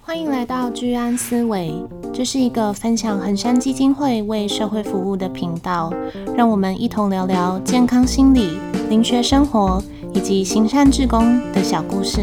[0.00, 1.74] 欢迎来到居安思维，
[2.12, 5.92] 这是一个分享衡山基金会为社会服务的频道，
[6.36, 8.58] 让我们一同聊聊健康心理、
[8.90, 9.82] 灵学生活
[10.12, 12.20] 以及行善志工的小故事。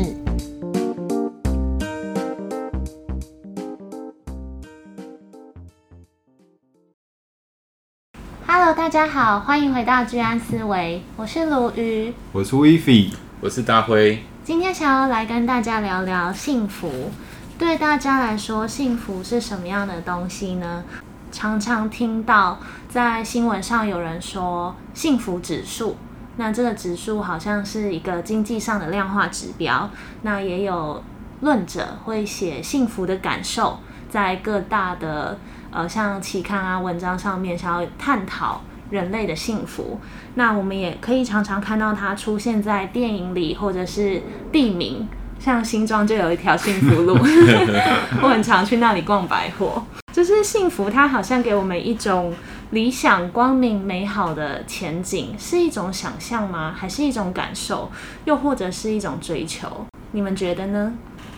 [8.45, 13.09] Hello，大家好，欢迎回到居安思维，我是鲁鱼，我是威菲，
[13.41, 14.19] 我是大辉。
[14.49, 17.11] 今天想要来跟大家聊聊幸福。
[17.59, 20.83] 对大家来说，幸福是什么样的东西呢？
[21.31, 22.57] 常常听到
[22.89, 25.97] 在新闻上有人说幸福指数，
[26.37, 29.87] 那这个指数好像是一个经济上的量化指标。
[30.23, 31.03] 那也有
[31.41, 33.77] 论者会写幸福的感受，
[34.09, 35.37] 在各大的
[35.69, 39.99] 呃像期刊啊文章上面，想要探讨人类的幸福。
[40.35, 44.21] 那我们也可以常常看到它出现在电影里，或者是
[44.51, 45.07] 地名。
[45.39, 47.13] 像新庄就有一条幸福路，
[48.21, 49.81] 我很常去那里逛百货。
[50.11, 52.33] 就是幸福，它好像给我们一种
[52.71, 56.75] 理想、光明、美好的前景，是一种想象吗？
[56.77, 57.89] 还是一种感受？
[58.25, 59.85] 又或者是一种追求？
[60.11, 60.91] 你们觉得呢？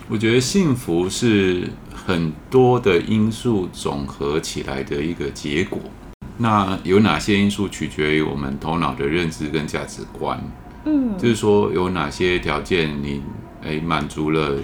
[0.08, 5.78] 我觉得幸福是很多的因素总合起来的一个结果。
[6.42, 10.42] 那有哪些因素取决于我们头脑的认知跟价值观？
[10.84, 13.22] 嗯，就是说有哪些条件你？
[13.62, 14.58] 诶，满足了，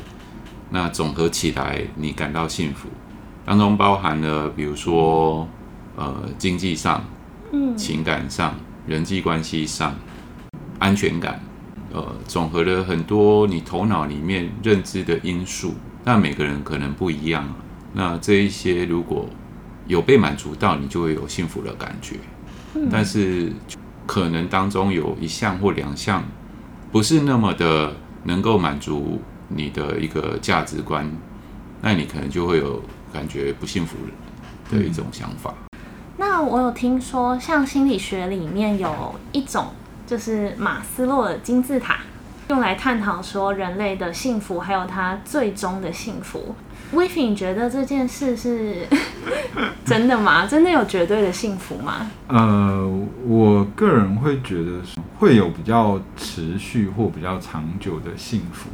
[0.70, 2.88] 那总合起来，你感到幸福，
[3.44, 5.46] 当中包含了，比如说，
[5.94, 7.04] 呃，经济上，
[7.52, 8.56] 嗯，情感上，
[8.88, 9.94] 人际关系上，
[10.80, 11.40] 安全感，
[11.92, 17.54] 呃，总和了很多你头脑里面认知的因素，那每个人可能不一样，
[17.92, 19.28] 那这一些如果
[19.89, 22.14] 有被满足到，你就会有幸福的感觉，
[22.75, 23.53] 嗯，但是
[24.06, 26.22] 可能当中有一项或两项
[26.92, 27.92] 不是那么的。
[28.25, 31.09] 能够满足你的一个价值观，
[31.81, 33.97] 那你可能就会有感觉不幸福
[34.70, 35.55] 的一种想法。
[35.72, 35.78] 嗯。
[36.19, 39.69] 那我有听说，像心理学里面有一种，
[40.04, 42.00] 就是马斯洛的金字塔，
[42.48, 46.54] 用来探讨说人类的幸福，还有他最终的幸福。
[46.93, 48.87] 威菲，你觉得这件事是
[49.84, 50.47] 真的吗？
[50.47, 52.10] 真的有绝对的幸福吗？
[52.28, 52.88] 呃，
[53.26, 54.81] 我个人会觉得
[55.19, 58.71] 会有比较持续或比较长久的幸福，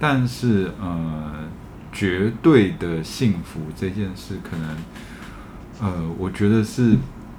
[0.00, 1.32] 但是呃，
[1.92, 4.76] 绝对的幸福这件事，可能
[5.80, 6.96] 呃，我觉得是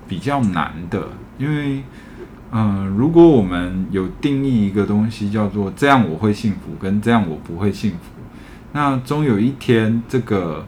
[0.08, 1.84] 比较难的，因为
[2.52, 7.98] 嗯、呃，如果我们有定义一个东西叫做这样我会幸福，跟这样我不会幸福。
[8.74, 10.66] 那终有一天，这个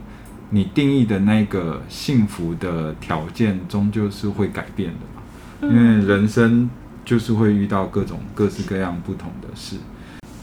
[0.50, 5.74] 你定义的那个幸福的条件，终究是会改变的嘛？
[5.74, 6.70] 因为人生
[7.06, 9.76] 就是会遇到各种各式各样不同的事。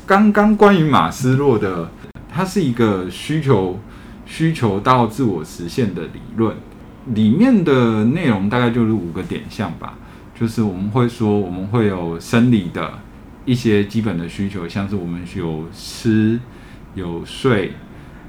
[0.06, 1.90] 刚刚关于马斯洛的，
[2.32, 3.80] 它是一个需求
[4.26, 6.54] 需求到自我实现的理论，
[7.06, 9.94] 里面的内容大概就是五个点项吧。
[10.38, 12.92] 就是我们会说，我们会有生理的
[13.44, 16.38] 一些基本的需求，像是我们有吃。
[16.96, 17.74] 有睡，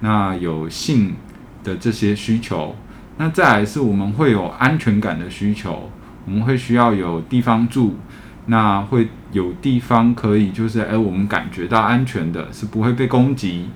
[0.02, 1.16] 那有性
[1.64, 2.76] 的这些需求，
[3.18, 5.90] 那再来是我们会有安全感的需求，
[6.26, 7.96] 我们会需要有地方住，
[8.46, 13.70] 那会有地方可以就是哎，我们感觉到安全的，是不会被攻击，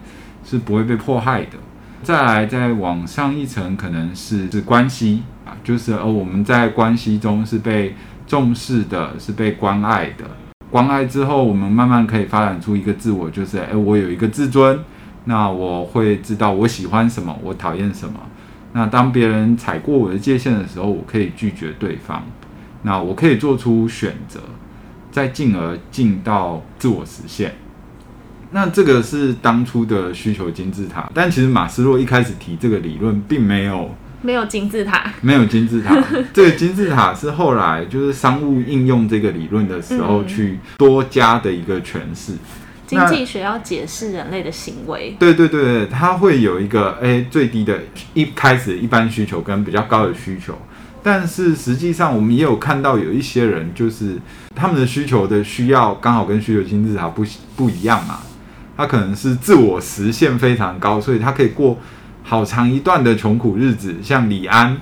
[0.44, 1.58] 是不会被迫害的。
[2.04, 7.96] 再来再往上一层，可能是是关系啊，就是呃我们在关系中是被
[8.28, 10.26] 重视的，是被关爱的。
[10.72, 14.80] 关爱之后，我们慢慢可以发展出一个自我，就是诶，我有一个自尊，
[15.26, 18.14] 那我会知道我喜欢什么，我讨厌什么。
[18.72, 22.24] 那当别人踩过我的界限的时候，我可以拒绝对方。
[22.84, 24.40] 那我可以做出选择，
[25.12, 27.54] 再进而进到自我实现。
[28.52, 33.90] 那这个是当初的需求金字塔，但其实马斯洛一开始提这个理论，并没有。
[34.22, 35.96] 没有金字塔，没有金字塔。
[36.32, 42.34] 这个金字塔是后来就是商务应用这个理论的时候去多加的一个诠释。
[42.86, 45.16] 经济学要解释人类的行为。
[45.18, 47.80] 对对对对，它会有一个诶最低的
[48.14, 50.58] 一开始一般需求跟比较高的需求，
[51.02, 54.20] 但是实际上我们也有看到有一些人就是
[54.54, 57.26] 他们的需求的需要刚好跟需求金字塔不
[57.56, 58.20] 不一样嘛，
[58.76, 61.80] 他可能是自我实现非常高，所以他可以过。
[62.24, 64.78] 好长一段的穷苦日子，像李安，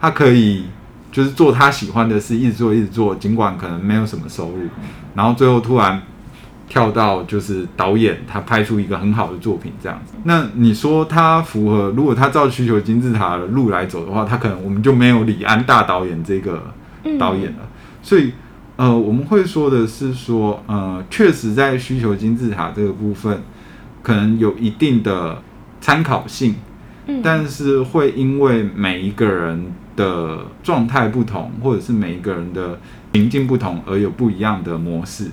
[0.00, 0.66] 他可以
[1.10, 4.68] 就是做他喜欢的事，一直做一直做，尽管可能没有什么收入，
[5.14, 6.02] 然后最后突然
[6.68, 10.14] 跳到就是导演，他拍出一个很好的作品这样子。
[10.24, 11.92] 那你说他符合？
[11.96, 16.72] 如果他照需求金字塔的路来走的话，他可能我们就没有李安大导演这个
[17.18, 17.68] 导演了。
[18.02, 18.32] 所以
[18.76, 23.40] 呃，我们会说的是说，呃，确实在需求金字塔这个部分。
[24.02, 25.40] 可能有一定的
[25.80, 26.56] 参考性，
[27.06, 32.78] 嗯，但是会因为每一个人的状态不同，或者是每一个人的
[33.12, 35.28] 情境不同，而有不一样的模式。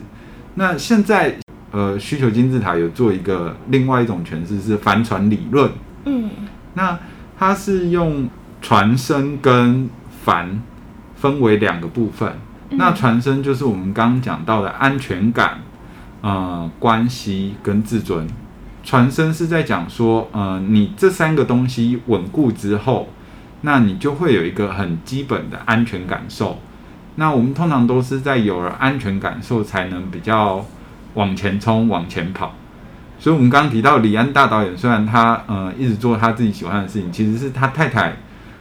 [0.55, 1.35] 那现在，
[1.71, 5.71] 呃，需求金字塔有做一个另外一种诠释是帆船理论，
[6.05, 6.29] 嗯，
[6.73, 6.97] 那
[7.37, 8.27] 它是用
[8.61, 9.89] 船身跟
[10.23, 10.61] 帆
[11.15, 12.33] 分为两个部分。
[12.71, 15.59] 那船身就是我们刚刚讲到的安全感、
[16.21, 18.27] 呃，关系跟自尊。
[18.83, 23.09] 船身是在讲说，呃，你这三个东西稳固之后，
[23.61, 26.57] 那你就会有一个很基本的安全感受。
[27.15, 30.65] 那我们通常都是在有了安全感受，才能比较
[31.15, 32.53] 往前冲、往前跑。
[33.19, 38.13] 所以，我们刚刚提到李安大导演，虽然他呃一直做他自己喜欢的事情，其实是他太太。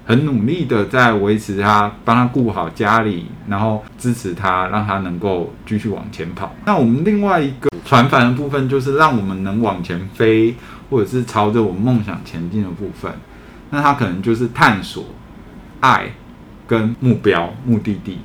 [0.04, 6.50] 很努力的在维持他，帮他顾好家里，然后支持他，让他能够继续往前跑。
[6.64, 10.54] 那我们另外一个船帆的部分，就是让我们能往前飞，
[10.90, 13.10] 或者是朝着我们梦想前进的部分。
[13.70, 15.06] 那它可能就是探索、
[15.80, 16.12] 爱
[16.66, 18.18] 跟目标、目的地。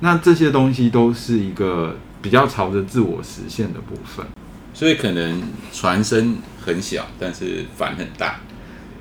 [0.00, 4.26] 那这些东西都是一个比较朝着自我实现的部分。
[4.74, 5.42] 所以可能
[5.72, 8.34] 船身很小，但是帆很大。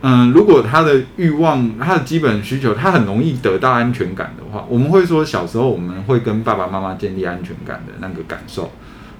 [0.01, 8.71] 嗯，如果他的欲望、他的基本需求，他很容易得到安全感的话，我们会说小时候我们会跟爸爸妈妈建立安全感的那个感受。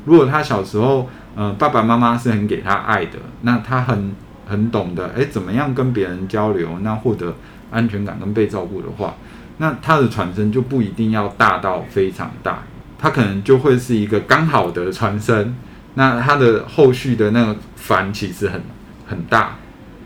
[0.06, 4.12] 如果他小时候，呃，爸爸妈妈是很给他爱的，那他很
[4.48, 7.36] 很懂得，诶，怎么样跟别人交流，那获得
[7.72, 9.16] 安全感跟被照顾的话，
[9.58, 12.64] 那他的船身就不一定要大到非常大，
[12.98, 15.56] 他可能就会是一个刚好的船身。
[15.96, 18.62] 那他的后续的那个烦其实很
[19.08, 19.56] 很大。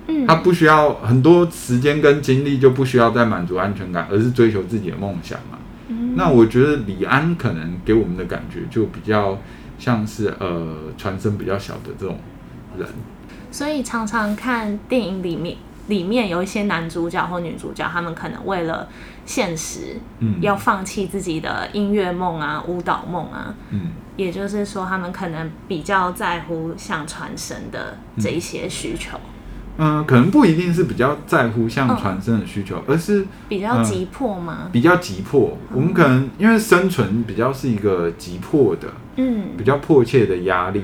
[0.07, 5.57] 嗯他不需要很多时间跟精力，就不需要再满足安全感，而是追求自己的梦想嘛。
[5.89, 6.13] 嗯。
[6.15, 9.37] 那我觉得李安可能给我们的感觉就比较
[9.83, 12.17] 像是呃船身比较小的这种
[12.77, 12.87] 人。
[13.51, 15.57] 所以常常看电影里面，
[15.87, 18.87] 里面有一些男主角或女主角，他们可能为了
[19.25, 29.17] 现实，嗯，要放弃自己的音乐梦啊、舞蹈梦啊，嗯，也就是说，他们可能比较在乎像传神的这一些需求。
[29.17, 29.32] 嗯
[29.77, 34.57] 嗯、呃，可能不一定是比较在乎像船身的需求，哦、而是比较急迫吗？
[34.65, 35.57] 呃、比较急迫。
[35.71, 38.87] 嗯、我们可能因为生存比较是一个急迫的，
[39.17, 40.83] 嗯，比较迫切的压力，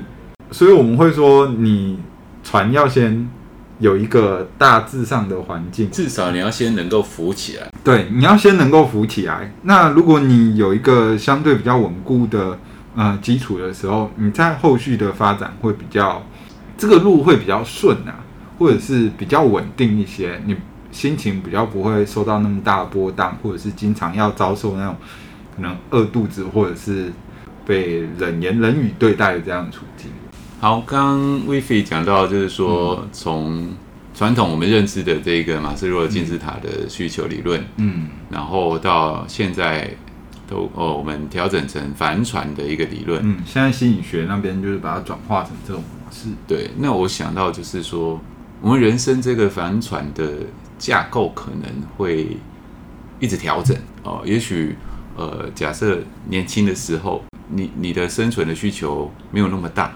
[0.52, 2.00] 所以我们会说，你
[2.44, 3.30] 船要先
[3.78, 7.70] 有一个大致上的环境，至少你要先能够浮起来。
[7.84, 9.54] 对，你要先能够浮起来。
[9.64, 12.58] 那如果你有一个相对比较稳固的
[12.96, 16.24] 呃基础的时候，你在后续的发展会比较，
[16.78, 18.19] 这个路会比较顺啊。
[18.60, 20.56] 或者是比较稳定一些，你
[20.92, 24.96] 心情比较不会受到那么大的波荡，或者是经常要遭受那种
[25.56, 27.14] 可能饿肚子，或者是
[27.66, 30.12] 被冷言冷语对待的这样的处境。
[30.60, 33.70] 好，刚刚威菲讲到，就是说从
[34.14, 39.90] 传统我们认知的这个马斯洛金字塔的需求理论，嗯，然后到现在
[40.50, 46.28] 都哦，我们调整成帆船的一个理论，嗯，现在心理学那边就是把它转化成这种模式。
[46.46, 48.20] 对，那我想到就是说。
[48.62, 50.34] 我们人生这个帆船的
[50.78, 52.38] 架构可能会
[53.20, 54.22] 一直调整哦。
[54.26, 54.76] 也许
[55.16, 59.94] 呃，假设年轻的时候，你你的生存的需求没有那么大，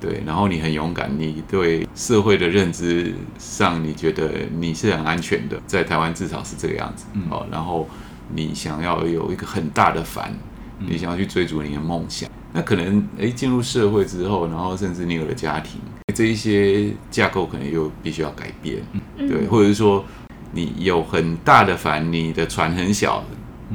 [0.00, 7.46] 对，然后你很勇敢，你对社会的认知上，你觉得你是很安全的，在台湾至少是这个样子哦。
[7.50, 7.88] 然后
[8.32, 10.32] 你想要有一个很大的帆，
[10.78, 15.80] 你想要去追逐你的梦想，那可能诶，进入社会之后，然后甚至你有了家庭。
[16.10, 18.78] 这一些架构可能又必须要改变，
[19.16, 20.04] 对，或者是说
[20.52, 23.24] 你有很大的帆，你的船很小，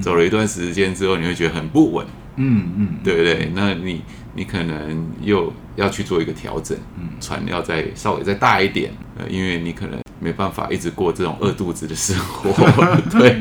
[0.02, 2.06] 走了一段时间之后，你会觉得很不稳，
[2.38, 3.52] 嗯嗯，对不对？
[3.54, 4.02] 那你
[4.34, 6.78] 你可能又要去做一个调整，
[7.22, 12.52] 船要再稍微再大一点，呃，因为你可能没办法一直过这种饿肚子的生活，
[13.18, 13.40] 对，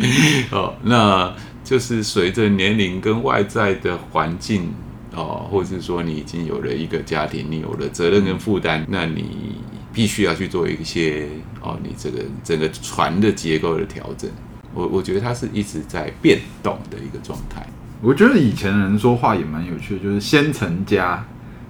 [0.51, 1.35] 哦，那
[1.65, 4.73] 就是随着年龄跟外在的环境。
[5.15, 9.57] 哦，或者是说你已经有了一个家庭，你有了责任跟负担，那你
[9.93, 11.29] 必须要去做一些
[11.61, 14.31] 哦，你这个整个船的结构的调整。
[14.75, 17.65] 我我觉得它是一直在变动的一个状态。
[18.03, 21.25] 我觉得以前人说话也蛮有趣的，就是先成家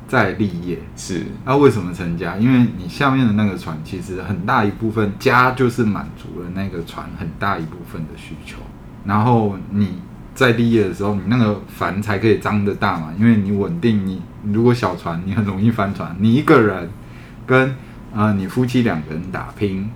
[0.08, 0.78] 再立业。
[0.96, 2.36] 是，那、啊、为什么成家？
[2.36, 8.56] 因为你下面的那个船其实很大一部分家就是满足了那个船很大一部分的需求，
[9.04, 9.98] 然后你。
[10.34, 14.20] 在立业的时候，你那个帆才可以张得大嘛，因为你稳定你。
[14.52, 16.14] 如果小船，你很容易翻船。
[16.18, 16.90] 你一个人
[17.46, 17.74] 跟
[18.12, 19.88] 呃你夫妻两个人打拼，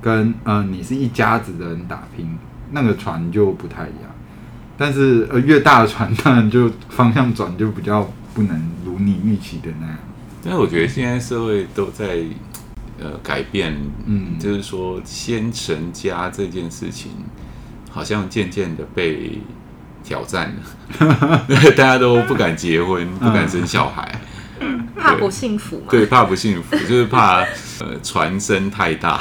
[0.00, 2.36] 跟呃你是一家子的人打拼，
[2.72, 4.10] 那个船就不太一样。
[4.76, 9.96] 但是呃越大的船，当然就方向转就比较不能如你预期的那样。
[10.42, 12.24] 但是我觉得现在社会都在
[12.98, 17.12] 呃改变，嗯，就是说先成家这件事情，
[17.88, 19.38] 好像渐渐的被
[20.06, 20.54] 挑战。
[20.98, 21.42] 了，
[21.76, 24.20] 大家都不敢结婚，不敢生小孩。
[24.96, 25.84] 怕不幸福吗？
[25.90, 27.40] 对，怕不幸福， 就是怕
[27.80, 29.20] 呃传声太大，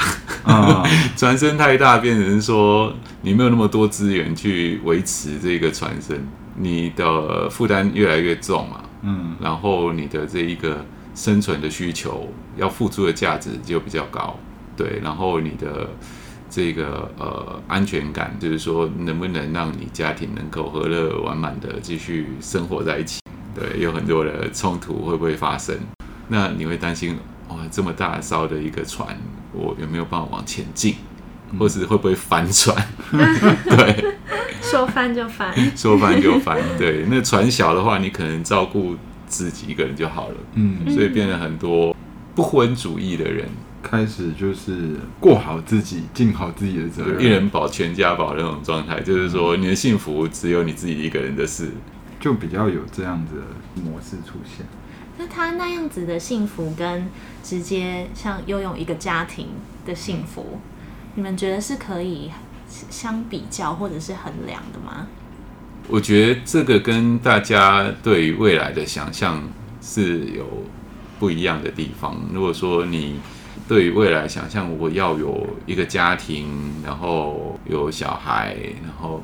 [1.17, 6.17] 传声太大变成说你没有那么多资源去维持这个传声，
[6.55, 14.39] 你的负担越来越重嘛，嗯，然后你的这一个生存的需求要付出的价值就比较高，
[14.77, 15.89] 对，然后你的
[16.55, 23.19] 这个呃安全感，就是说能不能让你家庭能够和乐完满的继续生活在一起。
[23.53, 25.75] 对，有很多的冲突会不会发生？
[26.29, 27.19] 那你会担心
[27.49, 29.17] 哇，这么大艘的一个船，
[29.51, 30.95] 我有没有办法往前进，
[31.59, 32.73] 或是会不会翻船？
[33.11, 34.15] 对，
[34.61, 36.57] 说翻就翻，说翻就翻。
[36.77, 38.95] 对，那船小的话，你可能照顾
[39.27, 40.35] 自己一个人就好了。
[40.53, 41.93] 嗯，所以变成很多
[42.33, 43.45] 不婚主义的人
[43.85, 51.69] 开始就是过好自己，尽好自己的责任，一人保全家保那种状态，就是说你的幸福只有你自己一个人的事。
[52.17, 54.65] 就比较有这样子的模式出现。
[55.15, 57.07] 那他那样子的幸福，跟
[57.43, 59.49] 直接像拥有一个家庭
[59.85, 60.59] 的幸福，
[61.13, 62.31] 你们觉得是可以
[62.67, 65.05] 相比较或者是衡量的吗？
[65.87, 69.43] 我觉得这个跟大家对于未来的想象
[69.79, 70.47] 是有
[71.19, 72.19] 不一样的地方。
[72.33, 73.19] 如果说你
[73.67, 76.47] 对于未来想象，我要有一个家庭，
[76.83, 79.21] 然后有小孩，然后。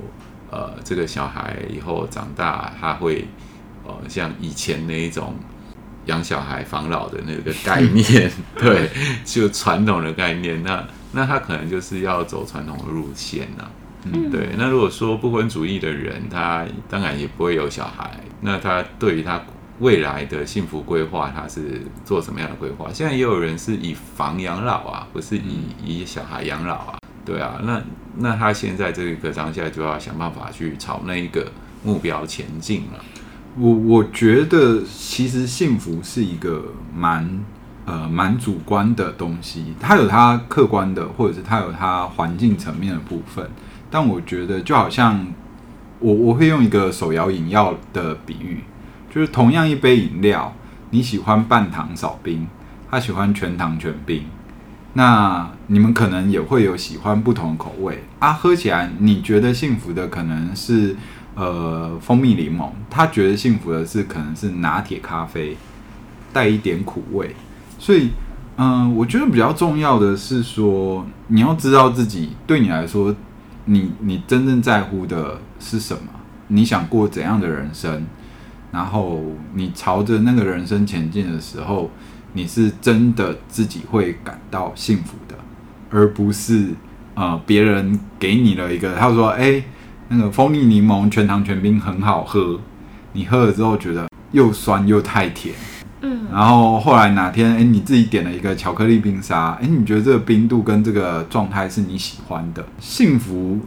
[0.54, 3.26] 呃，这个小孩以后长大，他会
[3.86, 5.34] 呃，像以前那一种
[6.08, 8.90] 养小孩防老的那个概 念，对，
[9.24, 10.62] 就传统的概念。
[10.62, 13.72] 那那他可能就是要走传统的路线呐、啊。
[14.04, 14.50] 嗯，对。
[14.58, 18.20] 那如果说不婚主义的人，他当然也不会有小孩。
[18.42, 19.42] 那他对于他
[19.82, 22.90] 未来的幸福规划，他是做什么样的规划？
[22.94, 26.98] 现在也有人是以房养老啊，不是以以小孩养老啊。
[27.26, 27.82] 对啊，那
[28.18, 31.52] 那他现在这个当下就要想办法去朝那一个
[31.84, 33.04] 目标前进了。
[33.58, 36.64] 我我觉得其实幸福是一个
[36.96, 37.44] 蛮
[37.86, 43.50] 呃蛮主观的东西，它有它客观的，或者是它有它环境层面的部分。
[43.90, 45.26] 但我觉得就好像
[46.00, 48.64] 我我会用一个手摇饮料的比喻，
[49.14, 50.54] 就是同样一杯饮料，
[50.92, 52.48] 你喜欢半糖少冰，
[52.90, 54.24] 他喜欢全糖全冰。
[54.94, 60.96] 那你们可能也会有喜欢不同口味啊，喝起来你觉得幸福的可能是
[61.36, 65.58] 呃蜂蜜柠檬，他觉得幸福的是可能是拿铁咖啡，
[66.32, 67.36] 带一点苦味。
[67.78, 68.12] 所以，
[68.58, 73.14] 嗯、我觉得比较重要的是说，你要知道自己对你来说，
[73.66, 76.04] 你你真正在乎的是什么？
[76.48, 78.06] 你想过怎样的人生？
[78.72, 79.22] 然后
[79.54, 81.90] 你朝着那个人生前进的时候。
[82.34, 85.36] 你是真的自己会感到幸福的，
[85.90, 86.70] 而不是
[87.14, 89.62] 呃别人给你了一个，他说：“哎，
[90.08, 92.58] 那个蜂蜜柠檬全糖全冰很好喝。”
[93.12, 95.54] 你喝了之后觉得又酸又太甜，
[96.00, 103.60] 嗯，然后后来哪天哎你自己点了一个巧克力冰沙，哎你觉得这个冰度跟这个状态是你喜欢的幸福，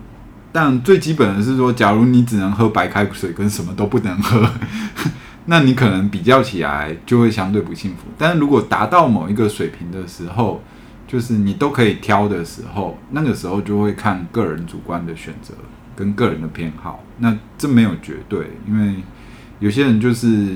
[0.55, 4.49] 但最基本的是说，假如你只能喝白开水，跟什么都不能喝。
[5.47, 10.63] 那你可能比较起来就会相对不幸福，但是如果达到某一个水平的时候，
[11.09, 15.55] 就是你都可以挑的时候，那个时候就会看个人主观的选择
[15.97, 17.03] 跟个人的偏好。
[17.19, 19.03] 那这没有绝对，因为
[19.59, 20.55] 有些人就是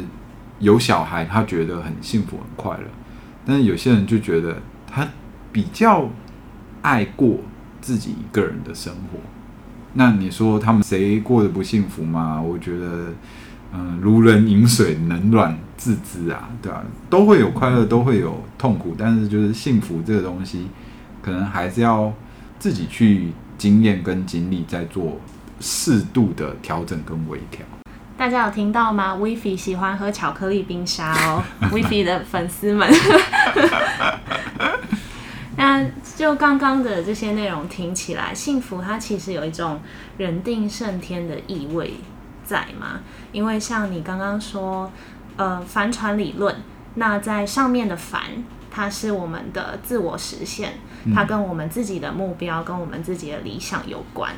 [0.61, 2.85] 有小孩，他觉得很幸福很快乐，
[3.45, 5.09] 但是有些人就觉得他
[5.51, 6.09] 比较
[6.83, 7.41] 爱过
[7.81, 9.19] 自己一个人的生活。
[9.99, 12.41] 那你说他们谁过得不幸福吗？
[12.41, 13.13] 我觉得。
[13.71, 16.85] 嗯，如人饮水，冷暖自知啊，对吧、啊？
[17.11, 20.69] 都会有快乐，都会有痛苦，但是就是幸福这个东西，
[21.21, 22.11] 可能还是要
[22.59, 23.29] 自己去
[23.59, 25.21] 经验跟经历，再做
[25.61, 27.61] 适度的调整跟微调。
[28.17, 32.89] 大家有听到吗？Wifi 喜欢喝巧克力冰沙哦， Wifi 的粉丝们。
[35.59, 35.85] 那
[36.17, 39.81] 就刚刚的这些内容听起来，幸福它其实有一种
[40.17, 41.95] 人定胜天的意味。
[42.45, 43.01] 在吗？
[43.31, 44.91] 因为像你刚刚说，
[45.37, 46.57] 呃，帆船理论，
[46.95, 48.23] 那在上面的帆，
[48.71, 50.79] 它是我们的自我实现，
[51.15, 54.33] 它跟我们自己的目标、跟我们自己的理想有关。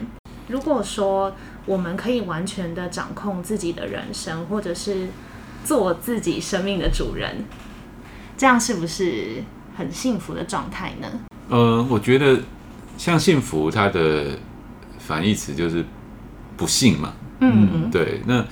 [0.48, 1.32] 如果说
[1.66, 5.06] 我们可以完全的掌控自己的人生，或者是
[5.62, 7.44] 做自己生命的主人，
[8.36, 9.44] 这样是不是
[9.80, 11.08] 很幸福的状态呢？
[11.48, 12.38] 呃，我觉得
[12.98, 14.38] 像幸福，它的
[14.98, 15.82] 反义词就是
[16.54, 17.14] 不幸嘛。
[17.40, 18.44] 嗯，对，那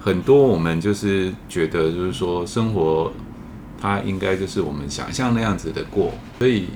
[0.00, 3.12] 很多我们就是觉得，就是说生活
[3.80, 6.12] 它应该就是我们想象那样子的过。
[6.40, 6.66] 所以，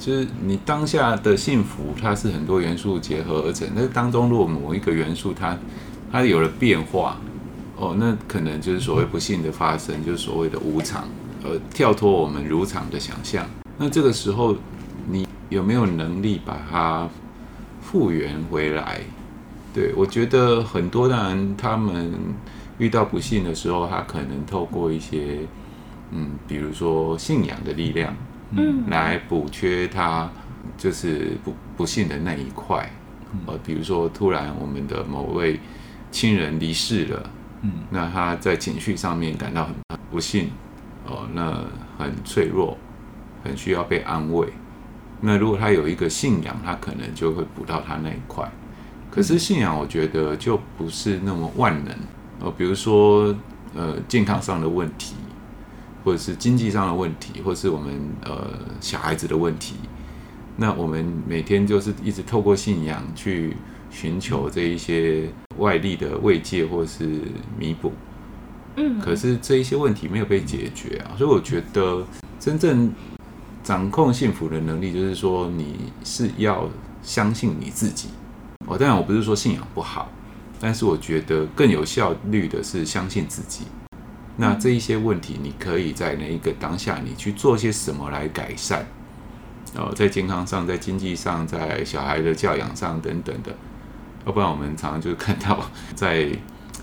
[0.00, 3.68] 就是你当下的幸福，它是很多元素结合而成。
[3.72, 5.56] 那当中，如果某一个元素它
[6.10, 7.16] 它有了变化，
[7.76, 11.08] 哦，那可能就是所谓不幸的发生，就是所谓的无常，
[11.44, 13.46] 呃，跳脱我们如常的想象。
[13.76, 14.56] 那这个时候，
[15.06, 17.06] 你有没有能力把它
[17.82, 19.00] 复原回来？
[19.74, 22.14] 对，我觉得很多人他们
[22.78, 25.40] 遇到不幸的时候，他可能透过一些，
[26.12, 28.16] 嗯，比如说信仰的力量，
[28.52, 30.30] 嗯，来补缺他
[30.78, 32.90] 就是不不幸的那一块，
[33.46, 35.60] 呃，比如说突然我们的某位
[36.10, 37.30] 亲人离世了，
[37.62, 39.74] 嗯，那他在情绪上面感到很
[40.10, 40.50] 不幸，
[41.06, 41.64] 哦，那
[41.98, 42.76] 很脆弱，
[43.42, 44.48] 很需要被安慰。
[45.20, 48.50] 那如果他有一个信仰，他可能就会补到他那一块。
[49.10, 51.94] 可是信仰，我觉得就不是那么万能。
[52.40, 53.34] 呃，比如说，
[53.74, 55.14] 呃，健康上的问题，
[56.04, 57.94] 或者是经济上的问题，或是我们
[58.24, 59.76] 呃小孩子的问题，
[60.56, 63.56] 那我们每天就是一直透过信仰去
[63.88, 67.22] 寻求这一些外力的慰藉或是
[67.56, 67.92] 弥补。
[68.76, 69.00] 嗯。
[69.00, 72.04] 可是这一些问题没有被解决啊，所以我觉得
[72.38, 72.92] 真正
[73.62, 76.68] 掌控幸福的能力，就是说你是要
[77.02, 78.08] 相信你自己。
[78.66, 80.10] 哦，当然我不是说信仰不好，
[80.58, 83.64] 但是我觉得更有效率的是相信自己。
[84.36, 88.84] 那这一些问题，你可以在那一个当下，你去做些什么来改善？
[89.76, 93.54] 哦，在健康上，在经济上，在小孩的教养上等等的。
[94.26, 96.28] 要不然我们常常就看到在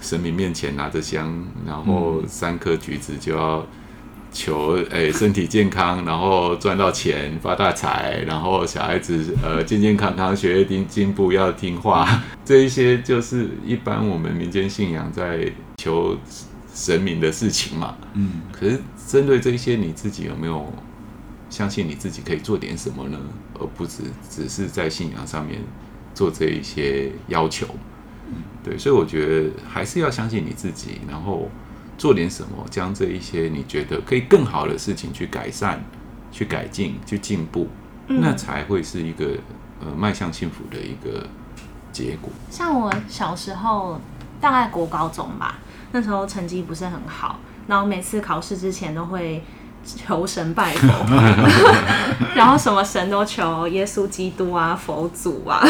[0.01, 3.65] 神明面前拿着香，然后三颗橘子就要。
[4.33, 12.07] 求诶、欸、身体健康，然后赚到钱发大财，然后小孩子呃健健康康，学业进进步要听话，
[12.45, 16.15] 这一些就是一般我们民间信仰在求
[16.73, 17.97] 神明的事情嘛。
[18.13, 20.65] 嗯，可是针对这一些，你自己有没有
[21.49, 23.19] 相信你自己可以做点什么呢？
[23.59, 25.59] 而不只只是在信仰上面
[26.13, 27.67] 做这一些要求。
[28.31, 31.49] 嗯，对，所以我觉得还是要相信你自己，然后。
[31.97, 35.79] 做点什么，将这一些你觉得可以更好的事情去改善、
[36.31, 37.67] 去改进、去进步，
[38.07, 39.37] 嗯、那才会是一个
[39.79, 41.27] 呃迈向幸福的一个
[41.91, 42.31] 结果。
[42.49, 44.01] 像我小时候，
[44.39, 45.59] 大概国高中吧，
[45.91, 49.43] 那时候成绩不是很好，然后每次考试之前都会
[49.85, 50.87] 求神拜佛，
[52.33, 55.63] 然后什么神都求，耶稣基督啊、佛祖啊，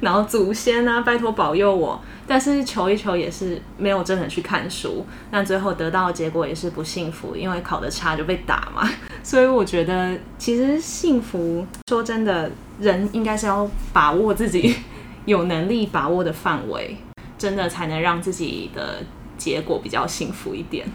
[0.00, 2.00] 然后祖先啊，拜托保佑我。
[2.26, 8.86] 但是求一求也是没有真的去看书，那最后得到的结果也是不幸福，因为考得差就被打嘛。
[9.24, 14.74] 所以我觉得，其实幸福说真的，人应该是要把握自己
[15.24, 16.98] 有能力把握的范围，
[17.38, 19.02] 真的才能让自己的
[19.38, 20.86] 结果比较幸福一点。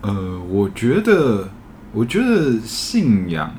[0.00, 1.46] 呃，我觉得，
[1.92, 3.54] 我觉得信仰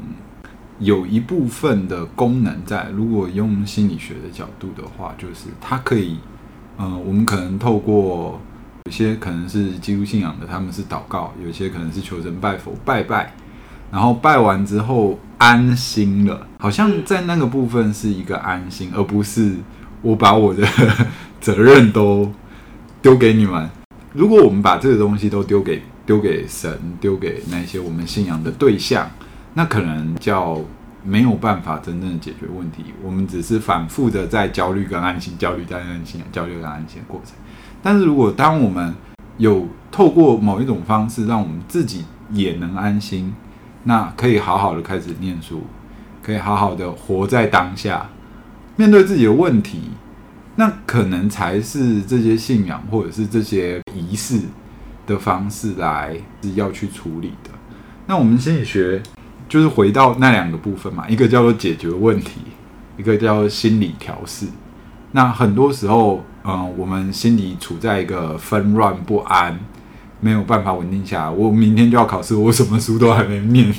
[0.81, 6.17] 有一部分的功能在，如果用心理学的角度的话，就是它可以。
[6.79, 8.41] 嗯，我们可能透过
[8.85, 13.35] 有些可能是基督信仰的，他们是祷告；有些可能是求神拜佛拜拜，
[13.91, 19.53] 然后拜完之后安心了，好像在那个部分是一个安心，而不是
[20.01, 20.67] 我把我的
[21.39, 22.31] 责任都
[23.03, 23.69] 丢给你们。
[24.13, 29.07] 如果我们把这个东西都丢给丢给神，丢给那些我们信仰的对象，
[29.53, 30.59] 那可能叫。
[31.03, 37.33] 没有办法真正的解决问题，我们只是反复的在焦虑跟安心、焦虑跟安心、焦虑跟安心的过程。
[37.81, 38.93] 但是如果当我们
[39.37, 43.33] 有透过某一种方式，让我们自己也能安心，
[43.85, 45.63] 那可以好好的开始念书，
[46.21, 48.07] 可以好好的活在当下，
[48.75, 49.89] 面对自己的问题，
[50.57, 54.39] 那可能才是这些信仰或者是这些仪式
[55.07, 57.49] 的方式来是要去处理的。
[58.05, 59.01] 那我们心理学。
[59.51, 62.39] 就是回到那两个部分嘛，一个叫做解决问题，
[62.95, 64.45] 一个叫做心理调试。
[65.11, 69.59] 那很多时候，嗯，我们心里处在一个纷乱不安，
[70.21, 71.29] 没有办法稳定下来。
[71.29, 73.75] 我明天就要考试，我什么书都还没念，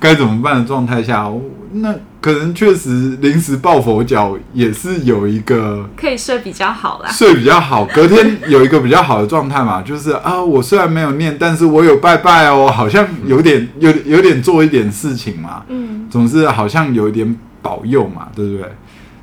[0.00, 1.32] 该怎么办的状态下，
[1.70, 18.68] 那可能确实临时抱佛脚也是有一个可以睡比较好啦，睡比较好，隔天有一个比较好的状态嘛， 就是啊，我虽然没有念，但是我有拜拜哦，好像有点有有点做一点事情嘛，嗯，总是好像有一点保佑嘛，对不对？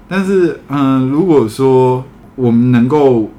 [0.08, 2.04] 但是嗯，如果说
[2.36, 3.30] 我们能够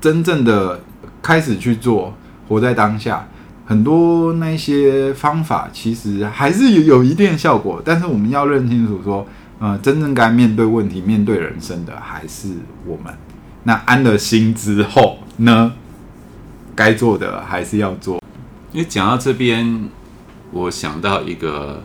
[0.00, 0.80] 真正的
[1.20, 2.14] 开始去做，
[2.48, 3.26] 活在当下。
[3.66, 9.26] 很多那些方法其实还是有有一定的效果，但是我们要认清楚说，
[9.58, 12.48] 呃，真正该面对问题、面对人生的还是
[12.86, 13.14] 我们。
[13.62, 15.72] 那安了心之后呢，
[16.74, 18.20] 该做的还是要做。
[18.72, 19.88] 因为讲到这边，
[20.50, 21.82] 我想到一个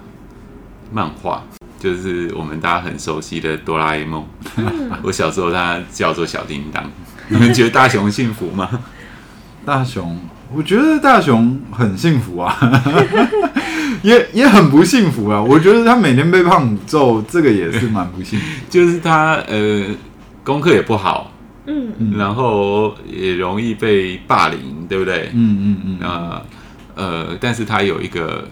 [0.92, 1.44] 漫画，
[1.80, 4.26] 就是我们大家很熟悉的哆啦 A 梦。
[4.58, 6.84] 嗯、 我小时候它叫做小叮当。
[7.30, 8.68] 你们觉得大雄幸福吗？
[9.64, 10.20] 大雄，
[10.52, 12.58] 我觉得大雄很幸福啊，
[14.02, 15.42] 也也很不幸福啊。
[15.42, 18.46] 我觉得他每天被胖虎揍，这个也是蛮不幸福。
[18.70, 19.86] 就是他呃，
[20.44, 21.32] 功课也不好，
[21.68, 25.30] 嗯，然后也容易被霸凌，对不对？
[25.34, 26.08] 嗯嗯嗯。
[26.08, 26.42] 啊
[26.96, 28.48] 呃，呃，但是他有一个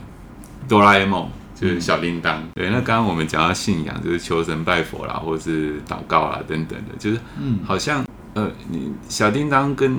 [0.70, 1.28] 哆啦 A 梦，
[1.60, 2.40] 就是小叮当。
[2.40, 8.06] 嗯、对，那刚刚我们讲到信仰，就是求神拜佛啦，或者是祷告啦等等的，就是嗯，好像
[8.36, 9.98] 呃，你小叮当跟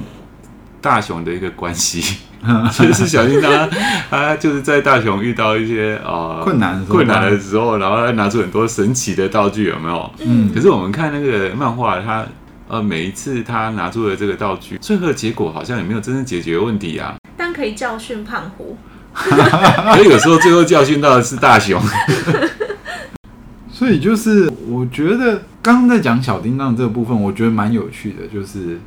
[0.80, 2.18] 大雄的一个关系，
[2.72, 3.68] 就是小叮当
[4.08, 10.10] 他就是在大雄遇到一些啊、呃、困难困难的时候，然后他拿出很多神奇的道具，有没有？
[10.20, 10.52] 嗯。
[10.54, 12.24] 可是我们看那个漫画，他
[12.68, 17.16] 呃每一次他拿出的这个道具，最后的结果好像也没有真正解决问题啊。
[17.36, 18.78] 但可以教训胖虎。
[19.18, 21.82] 所以有时候最后教训到的是大雄。
[23.72, 28.78] 所以就是我觉得刚刚在讲小叮当这个部分，我觉得蛮有趣的，就是。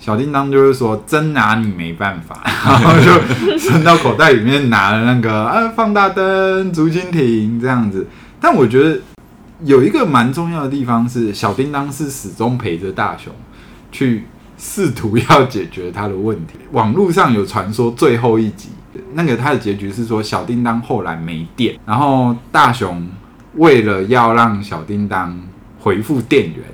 [0.00, 8.06] 小叮当就是说，真拿你没办法， 然后就伸到口袋里面拿了那个啊放大灯、竹蜻蜓这样子。
[8.40, 8.98] 但我觉得
[9.62, 13.30] 有一个蛮重要的地方是，小叮当是始终陪着大雄
[13.92, 14.24] 去
[14.56, 16.54] 试图要解决他的问题。
[16.72, 18.70] 网络上有传说，最后一集
[19.12, 23.06] 那个他的结局是说，小叮当后来没电，然后大雄
[23.56, 25.38] 为了要让小叮当
[25.78, 26.64] 回复电源。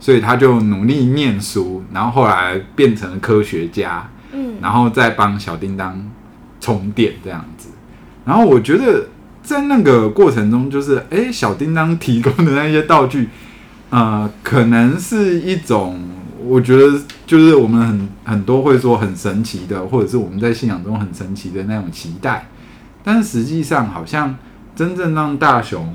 [0.00, 6.10] 所以他就努力念书，然后后来变成了科学家，嗯，然后再帮小叮当
[6.58, 7.68] 充电这样子。
[8.24, 9.08] 然后我觉得
[9.42, 13.28] 在那个过程中，就是哎、欸，小叮当提供的那些道具，
[13.90, 16.00] 呃，可能是一种
[16.46, 22.48] 我觉得就是我们很很多会说很神奇的，或者是我们在信仰中很神奇的那种期待。
[23.04, 24.34] 但是实际上，好像
[24.74, 25.94] 真正让大雄。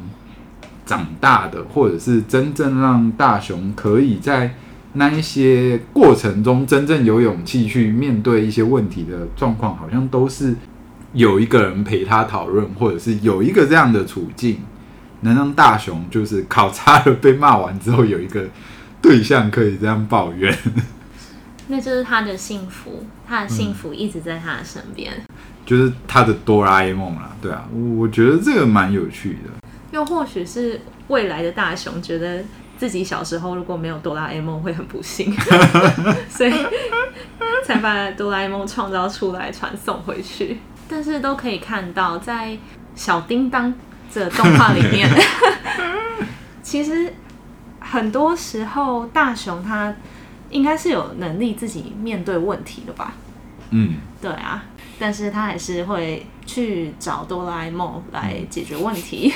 [0.85, 4.53] 长大的，或者是真正让大雄可以在
[4.93, 10.55] 那一些过程中真正有勇气去面对一些问题的状况，好像都是
[11.13, 14.59] 有一个人陪他讨论，或者是有一个这样的处境，
[15.21, 18.45] 能让大雄就是考差了被骂完之后有一个
[19.01, 20.57] 对象可以这样抱怨，
[21.67, 27.67] 那就是他的幸福，他的幸福一直在他的身边，嗯，就是他的哆啦 A 梦啦，对啊，
[27.97, 29.49] 我觉得这个蛮有趣的。
[29.95, 32.43] 又或许是未来的大雄觉得
[32.77, 35.34] 自己小时候如果没有哆啦 A 梦会很不幸，
[36.29, 36.53] 所以
[37.63, 40.60] 才把哆啦 A 梦创造出来传送回去。
[40.89, 42.58] 但是都可以看到，在
[42.93, 43.73] 小叮当
[44.12, 45.10] 这动画里面，
[46.62, 47.13] 其实
[47.79, 49.95] 很多时候大雄他
[50.49, 53.13] 应该是有能力自己面对问题的吧？
[53.69, 54.65] 嗯，对啊。
[54.99, 59.34] 但是他还是会去找哆啦 A 梦来解决问题，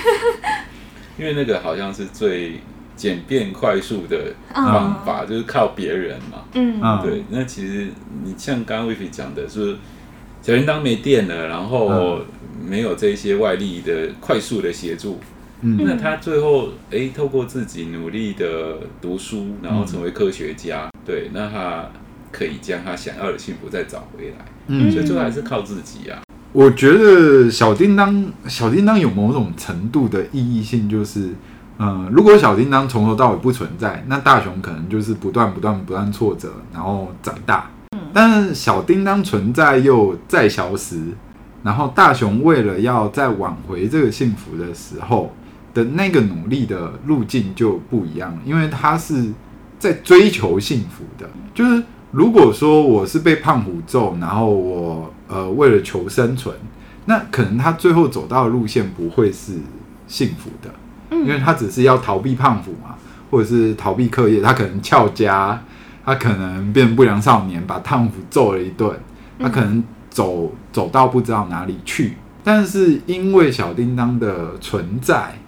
[1.17, 2.59] 因为那个好像是最
[2.95, 6.43] 简便快速的方法，嗯、就是靠别人嘛。
[6.53, 7.23] 嗯，对。
[7.29, 7.89] 那其实
[8.23, 9.75] 你像刚刚 Vivi 讲的是，
[10.41, 12.19] 小铃铛没电了，然后
[12.63, 15.19] 没有这些外力的快速的协助，
[15.61, 21.89] 嗯，那他最后哎、欸，透过自己努力的读书，然后成为科学家，嗯、对，那他
[22.31, 24.45] 可以将他想要的幸福再找回来。
[24.67, 26.28] 嗯，所以最后还是靠自己呀、啊。
[26.51, 31.27] 我觉得小叮当，小叮当有某种程度的意义性，就是，
[31.77, 37.69] 嗯、呃，如果小叮当从头到尾不存在，那大雄可能就是不断不断不断挫折，然后长大。
[37.91, 40.99] 嗯，但是小叮当存在又再消失，
[41.61, 45.31] 然后大雄为了要再挽回这个幸福的时候
[45.73, 49.31] 的那个努力的路径就不一样，因为他是
[49.77, 51.83] 在追求幸福的，就是。
[52.11, 56.55] 如果说我是被胖虎揍，然后我呃为了求生存，
[57.05, 59.53] 那可能他最后走到的路线不会是
[60.07, 60.73] 幸福的，
[61.11, 62.95] 因为他只是要逃避胖虎嘛，
[63.29, 65.63] 或者是逃避课业，他可能翘家，
[66.03, 68.91] 他可能变不良少年，把胖虎揍了一顿，
[69.37, 75.39] 他可能走走到不知道哪里去，但是因为小叮当的存在，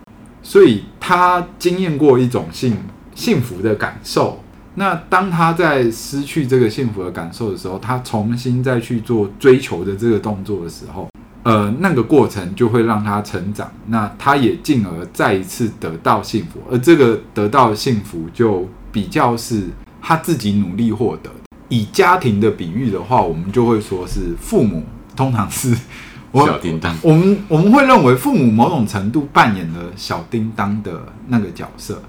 [0.44, 2.78] 所以他经验过一种幸
[3.16, 4.44] 幸福的感受。
[4.76, 11.10] 那当他在失去这个幸福的感受的时候，他重新再去做追求的这个动作的时候，
[11.44, 19.68] 呃，那个过程就会让他成长，那他也进而再一次得到幸福，而这个得到的幸福就比较是
[20.02, 21.36] 他自己努力获得的。
[21.68, 24.84] 以家庭的比喻的话，我们就会说是父母
[25.16, 25.76] 通常是
[26.34, 32.02] 小叮当，我们我们会认为父母某种程度扮演了小叮当的那个角色。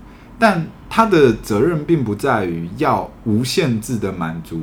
[0.42, 4.60] 但他的责任并不在于要无限制的满足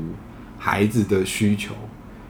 [0.57, 1.73] 孩子的需求，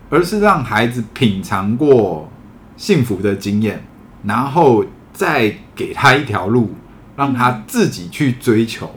[0.07, 2.29] 而是让孩子品尝过
[2.77, 3.83] 幸福的经验，
[4.23, 6.75] 然后再给他一条路，
[7.15, 8.87] 让他自己去追求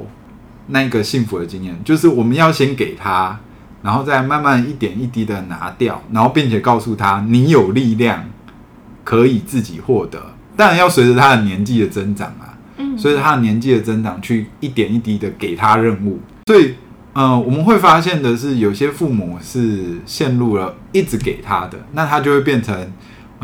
[0.67, 1.75] 那个幸福的经验。
[1.83, 3.41] 就是我们要先给他，
[3.81, 8.23] 然后再慢慢一点一滴的拿掉，然后并且告诉他，你有力量
[9.03, 10.23] 可以自己获得。
[10.55, 12.31] 当然要随着他的年纪的增长，
[12.97, 16.19] 随着他的年纪的增长，去一点一滴的给他任务。
[16.47, 16.75] 所以，
[17.13, 22.93] 呃，我们会发现的是，有些父母是陷入了一直给他的，那他就会变成。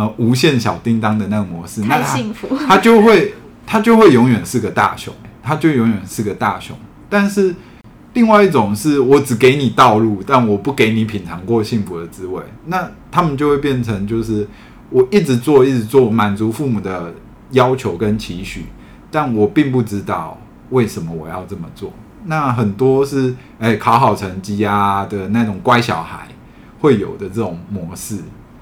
[0.01, 2.17] 呃，无限小叮当的那个模式，那他，
[2.69, 3.35] 他就会，
[3.67, 6.79] 他就会永远是个大熊，他就永远是个大熊。
[7.11, 7.53] 但是，
[8.13, 14.47] 另外一种是我只给你道路，但我不给你品尝过幸福的滋味，那他们就会变成就是
[14.91, 17.13] 我一直做，一直做，满足父母的
[17.51, 18.67] 要求跟期许，
[19.11, 20.39] 但我并不知道
[20.71, 21.93] 为什么我要这么做。
[22.25, 26.29] 那很多是哎、考好成绩啊的那种乖小孩
[26.81, 28.19] 会有的这种模式，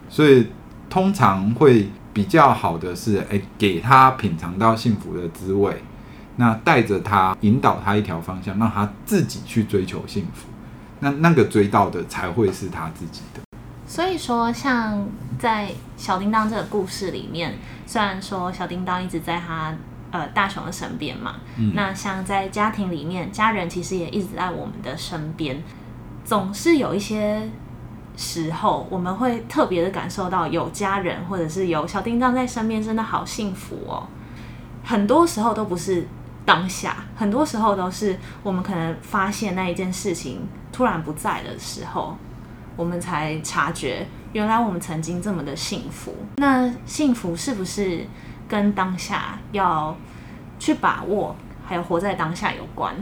[0.08, 0.46] 所以。
[0.88, 5.82] 通常会比较好的是，哎，给他品尝到幸福的滋味，
[6.36, 10.46] 那带着他，引导他一条方向，让他自己去追求幸福，
[11.00, 13.40] 那那个追到的才会是他自己的。
[13.84, 15.06] 所以说，像
[15.40, 19.74] 在小叮当这个故事里面，虽然说小叮当一直在他
[20.10, 25.62] 呃大雄的身边嘛，嗯，那像在家庭里面，家人其实也一直在我们的身边，
[26.24, 27.48] 总是有一些。
[28.18, 34.06] 时候，我们会特别的感受到有家人或者是有小叮当在身边，真的好幸福哦。
[34.82, 36.08] 很多时候都不是
[36.46, 42.16] 当下，很多时候都是我们可能发现那一件事情突然不在的时候，
[42.74, 46.14] 我们才察觉原来我们曾经这么的幸福。
[46.38, 48.06] 那幸福是不是
[48.48, 49.96] 跟当下要
[50.58, 51.34] 去把握，
[51.66, 52.94] 还有活在当下有关？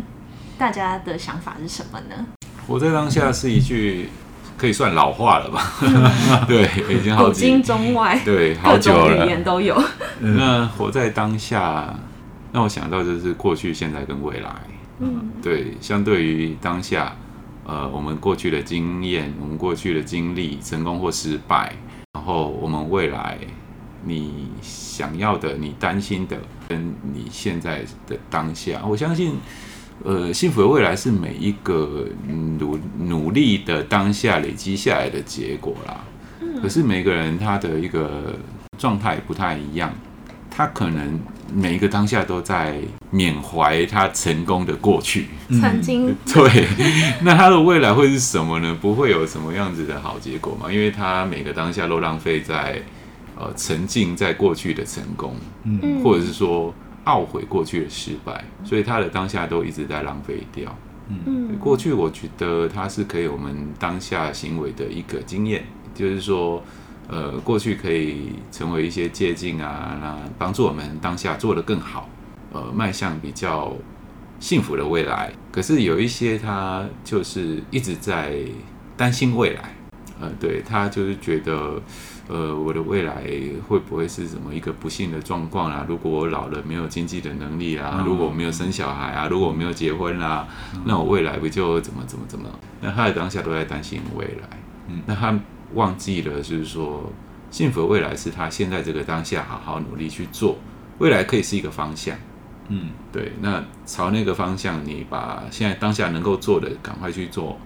[0.57, 2.27] 大家的想法是什么呢？
[2.67, 4.09] 活在当下是一句。
[4.57, 5.73] 可以算老话了吧？
[5.83, 6.09] 嗯、
[6.47, 7.41] 对，已经好几。
[7.41, 9.77] 古今中外，对，好久语言都有。
[10.23, 11.93] 那活在当下，
[12.53, 14.51] 让我想到就是过去、现在跟未来。
[15.01, 17.17] 嗯，对，相对于当下，
[17.67, 21.73] 呃，我们过去的经验，我们过去的经历，成功或失败，
[22.13, 23.37] 然后我们未来，
[24.05, 26.37] 你想要的、你担心的，
[26.69, 29.37] 跟你现在的当下，我相信。
[30.03, 32.05] 呃，幸福的未来是每一个
[32.59, 36.03] 努努力的当下累积下来的结果啦。
[36.61, 38.35] 可是每个人他的一个
[38.77, 39.95] 状态不太一样，
[40.51, 41.21] 他可能
[41.55, 46.13] 每一个当下都在缅怀他成功的过去，曾经。
[46.27, 46.67] 对，
[47.23, 48.77] 那他的未来会是什么呢？
[48.81, 50.71] 不会有什么样子的好结果嘛？
[50.73, 52.83] 因为他每个当下都浪费在
[53.37, 56.75] 呃沉浸在过去的成功，嗯，或者是说。
[57.07, 60.75] 懊悔过去的失败，所以他的当下都一直在浪费掉。
[61.11, 66.63] 嗯，过去我觉得它是可以我们当下行为的一个经验，就是说，
[67.07, 72.09] 呃，过去可以成为一些借镜啊，那帮助我们当下做得更好，
[72.55, 73.71] 呃，迈向比较
[74.41, 75.31] 幸福的未来。
[75.53, 78.35] 可是有一些他就是一直在
[78.97, 79.75] 担心未来，
[80.19, 81.79] 呃，对，他就是觉得。
[82.27, 83.23] 呃，我的未来
[83.69, 85.85] 会不会是什么一个不幸的状况啊？
[85.87, 90.49] 如果我老了没有经济的能力啊，如果我没有生小孩啊，如果我没有结婚啊，
[90.87, 92.49] 那我未来不就怎么怎么怎么？
[92.81, 94.49] 那他的当下都在担心未来，
[94.89, 95.39] 嗯，那他
[95.75, 97.13] 忘记了就是说，
[97.51, 100.57] 幸福的未来是他现在这个当下好好努力去做，
[100.99, 102.17] 未来可以是一个方向，
[102.69, 107.59] 嗯，对，那朝那个方向，你把现在当下能够做的赶快去做，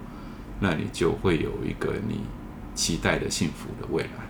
[0.59, 2.19] 那你就会有一个你
[2.75, 4.28] 期待的幸福的未来。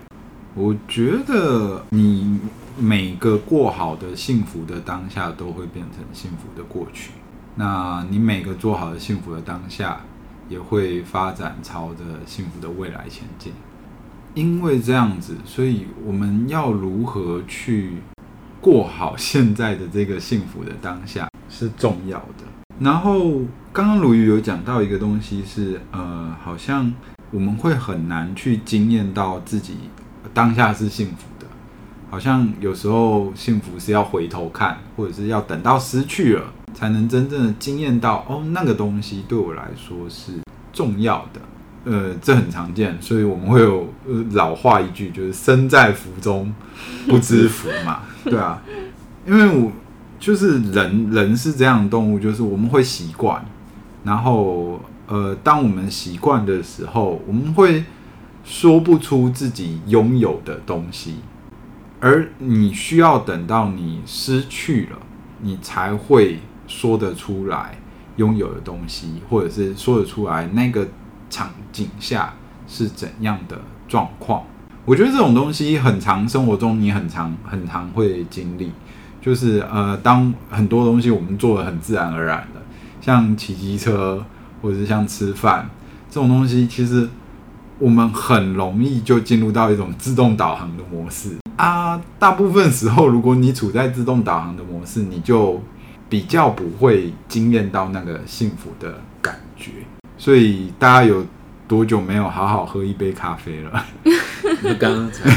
[0.59, 2.37] 我觉得你
[2.77, 7.11] 每个过好的幸福的当下，都会变成幸福的过去。
[7.55, 10.01] 那你每个做好的幸福的当下，
[10.49, 13.53] 也会发展朝着幸福的未来前进。
[14.33, 17.93] 因为这样子，所以我们要如何去
[18.59, 22.43] 过好现在的这个幸福的当下是重要的。
[22.81, 23.29] 然后
[23.71, 26.93] 刚刚鲁豫有讲到一个东西是，呃，好像
[27.31, 29.75] 我们会很难去经验到自己。
[30.33, 31.45] 当下是幸福的，
[32.09, 40.33] 好像有时候幸福是要回头看，或者是要等到失去了，才能真正的经验到哦，那个东西对我来说是
[40.71, 41.41] 重要的。
[41.85, 43.87] 呃，这很常见，所以我们会有
[44.31, 46.53] 老话一句，就是“身在福中
[47.07, 48.61] 不知福”嘛， 对啊，
[49.25, 49.71] 因为我
[50.19, 53.43] 就是人，人是这样的动物，就是我们会习惯，
[54.03, 57.83] 然后呃，当我们习惯的时候，我们会。
[58.49, 61.17] 说不出自己拥有的东西，
[61.99, 64.97] 而你需要等到你失去了，
[65.43, 67.77] 你才会说得出来
[68.15, 70.87] 拥有的东西，或者是说得出来那个
[71.29, 72.33] 场景下
[72.67, 74.43] 是怎样的状况。
[74.83, 78.71] 我觉得这种东西很长，生活中你很常很常会经历，
[79.21, 82.61] 就是呃，当很多东西我们做的很自然而然的，
[82.99, 84.25] 像骑机车
[84.59, 85.69] 或者是像吃饭
[86.09, 87.07] 这种东西，其实
[87.79, 91.99] 我们很容易就进入到一种自动导航的模式啊。
[92.19, 95.61] 大部分时候，如果你处在自动导航的模式，你就
[96.09, 99.71] 比较不会惊艳到那个幸福的感觉。
[100.17, 101.25] 所以大家有
[101.67, 103.85] 多久没有好好喝一杯咖啡了？
[104.77, 105.29] 刚刚才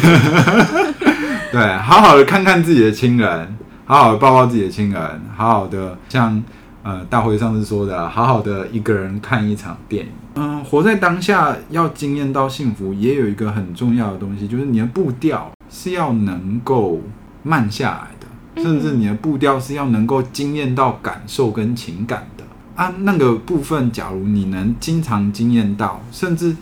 [1.53, 6.43] 对，好好的看看自己的亲人，好好的抱抱自己的亲人，好好的像
[6.83, 10.11] 呃大辉上次说的，好好的一个人看一场电影。
[10.35, 17.01] 嗯，活在当下，要惊艳到幸福，也有一个很重要的东西，就是你的步调是要能够
[17.43, 22.93] 慢下来的，甚至你的步调是要能够惊艳到感受跟情感的啊。
[23.01, 26.57] 那个部分，假如你能经常惊艳到，甚至。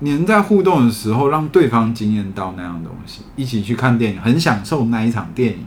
[0.00, 5.64] 你能在互动的时候让对方惊艳到那样东西，一起去看电影，很享受那一场电影，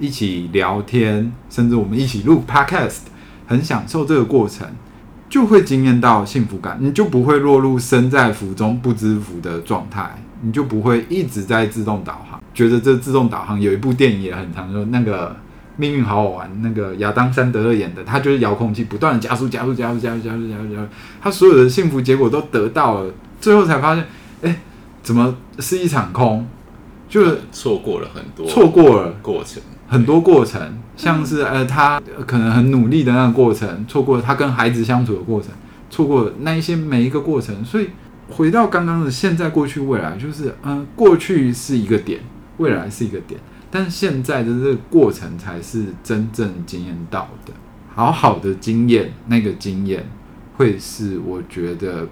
[0.00, 3.02] 一起聊天，甚至我们一起录 podcast，
[3.46, 4.66] 很享受这个过程，
[5.30, 15.36] 就会惊艳到幸福感，你就不会落入身在福中不知福的状态，你就不会一直在自动导航，觉得这自动导航有一部电影也很常说那个
[15.76, 20.88] 命运好好玩，那个亚当山德勒演的，他就是遥控器不断的加速加速加速加速加速加速加速，
[21.22, 23.14] 他所有的幸福结果都得到了。
[23.40, 24.04] 最后才发现，
[24.42, 24.56] 哎、欸，
[25.02, 26.46] 怎么是一场空？
[27.08, 35.50] 就是错过了很多，错过了过程，很多过程，像是呃，他可能很努力的那个过程，错过了他跟孩子相处的过程，
[35.90, 37.64] 错过了那一些每一个过程。
[37.64, 37.88] 所以
[38.30, 42.20] 回到刚刚的现在、过去、未来，就是嗯、呃，过去是一个点，
[42.58, 47.52] 未来是一个点，但现在的这个过程才是真正经验到的，
[47.92, 50.08] 好好的经验，那个经验
[50.56, 52.06] 会是我觉得。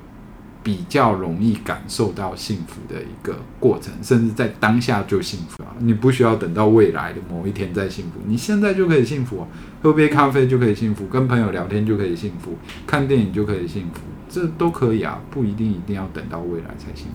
[0.69, 5.75] 比较容易感受到幸福的一个过程，甚至在当下就幸福啊！
[5.79, 9.49] 你不需要等到未来的某一天再幸福，你现在就可以幸福啊！
[9.83, 17.13] 喝杯咖啡就可以幸福，跟朋友聊天就可以幸福，看电影就可以幸福，这都可以啊，不一定一定要等到未来才幸福。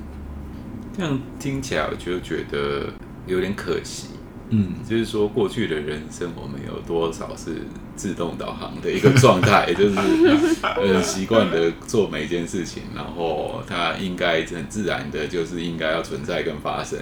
[0.98, 2.88] 这样听起来我就觉得
[3.28, 4.08] 有点可惜。
[4.50, 7.52] 嗯，就是说过去的人生，我们有多少是
[7.96, 17.00] 自动导航的一个状态， 就是很习惯的做每一件事情，然后它应该很自然的，就是应该要存在跟发生，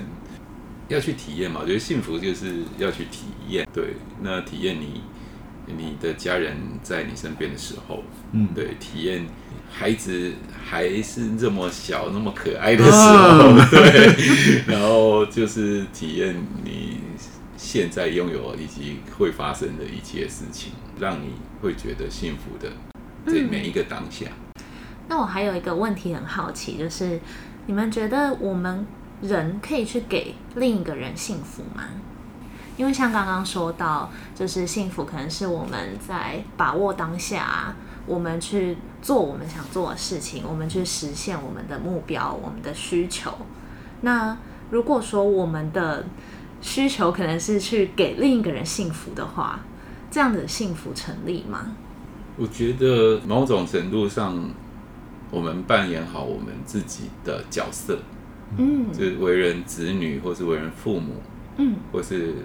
[0.87, 1.61] 要去体验嘛。
[1.61, 5.01] 我觉得幸福就是要去体验，对，那体验你
[5.67, 9.25] 你的家人在你身边的时候，嗯，对，体验
[9.71, 16.99] 孩子还是这么小、那么可爱的时候，啊、 对，然后就是体验你。
[17.63, 22.71] 现在拥有以及会发生的一切事情，让你会觉得幸福的
[23.25, 24.27] 这每一个当下。
[24.55, 24.63] 嗯。
[25.09, 27.19] 那我还有一个问题很好奇，就是
[27.65, 28.85] 你们觉得我们
[29.21, 31.85] 人可以去给另一个人幸福吗？
[32.77, 43.33] 因为像刚刚说到，就是幸福可能是我们在把握当下，我们去做我们想做的事情，我们去实现我们的目标，我们的需求。
[44.01, 44.37] 那
[44.69, 46.05] 如果说我们的
[46.61, 49.59] 需求可能是去给另一个人幸福的话，
[50.11, 51.71] 这样的幸福成立吗？
[52.37, 54.51] 我觉得某种程度上，
[55.31, 57.97] 我们扮演好我们自己的角色，
[58.57, 61.13] 嗯，就是为人子女，或是为人父母，
[61.57, 62.35] 嗯，或是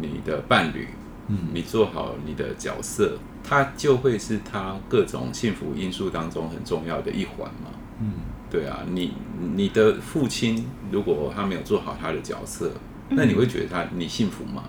[0.00, 0.86] 你的伴侣，
[1.26, 7.70] 嗯，你做好你的角色，它就会是他各种幸福因素当中很重要的一环嘛，
[8.00, 8.12] 嗯，
[8.48, 9.14] 对啊，你
[9.56, 12.70] 你的父亲如果他没有做好他的角色。
[13.12, 14.62] 那你会觉得他你幸福吗？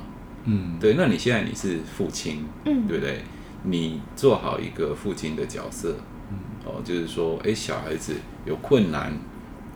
[0.45, 0.95] 嗯，对。
[0.95, 3.21] 那你现在你是父亲，嗯，对不对？
[3.63, 5.95] 你做好一个父亲的角色，
[6.31, 9.13] 嗯，哦，就是说，哎，小孩子有困难，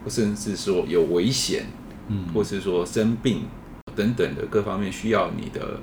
[0.04, 1.66] 或甚至说有危险，
[2.08, 3.44] 嗯，或是说生病
[3.96, 5.80] 等等的各方面需要你的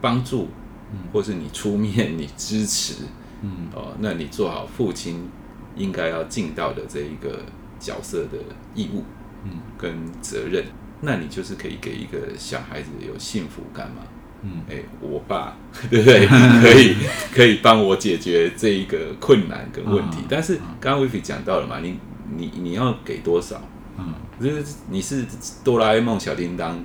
[0.00, 0.48] 帮助，
[0.92, 3.04] 嗯，或是你出面 你支持，
[3.42, 5.28] 嗯，哦，那你做好父亲
[5.76, 7.40] 应该要尽到的这一个
[7.78, 8.38] 角色的
[8.74, 9.04] 义务，
[9.44, 10.64] 嗯，跟责任。
[11.00, 14.02] 那你就是可以给一个小孩子有幸福感嘛？
[14.42, 15.56] 嗯，哎、欸，我爸
[15.90, 16.26] 对不对？
[16.60, 16.96] 可以
[17.32, 20.18] 可以帮我解决这一个困难跟问题。
[20.20, 21.98] 嗯、但是刚刚威菲讲到了嘛，你
[22.36, 23.60] 你你要给多少？
[23.98, 25.24] 嗯，就是你是
[25.64, 26.84] 哆啦 A 梦小叮当，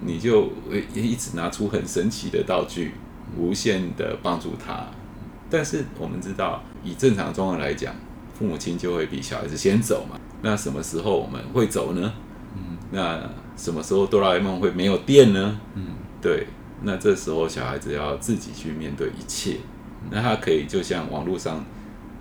[0.00, 0.52] 你就
[0.94, 2.92] 一直拿出很神奇的道具，
[3.36, 4.86] 无限的帮助他。
[5.50, 7.94] 但是我们知道，以正常状况来讲，
[8.38, 10.18] 父母亲就会比小孩子先走嘛。
[10.40, 12.12] 那什么时候我们会走呢？
[12.56, 13.20] 嗯，那
[13.56, 15.58] 什么时候哆啦 A 梦会没有电呢？
[15.74, 15.84] 嗯，
[16.20, 16.46] 对，
[16.82, 19.56] 那这时候小孩子要自己去面对一切。
[20.10, 21.64] 那他可以就像网络上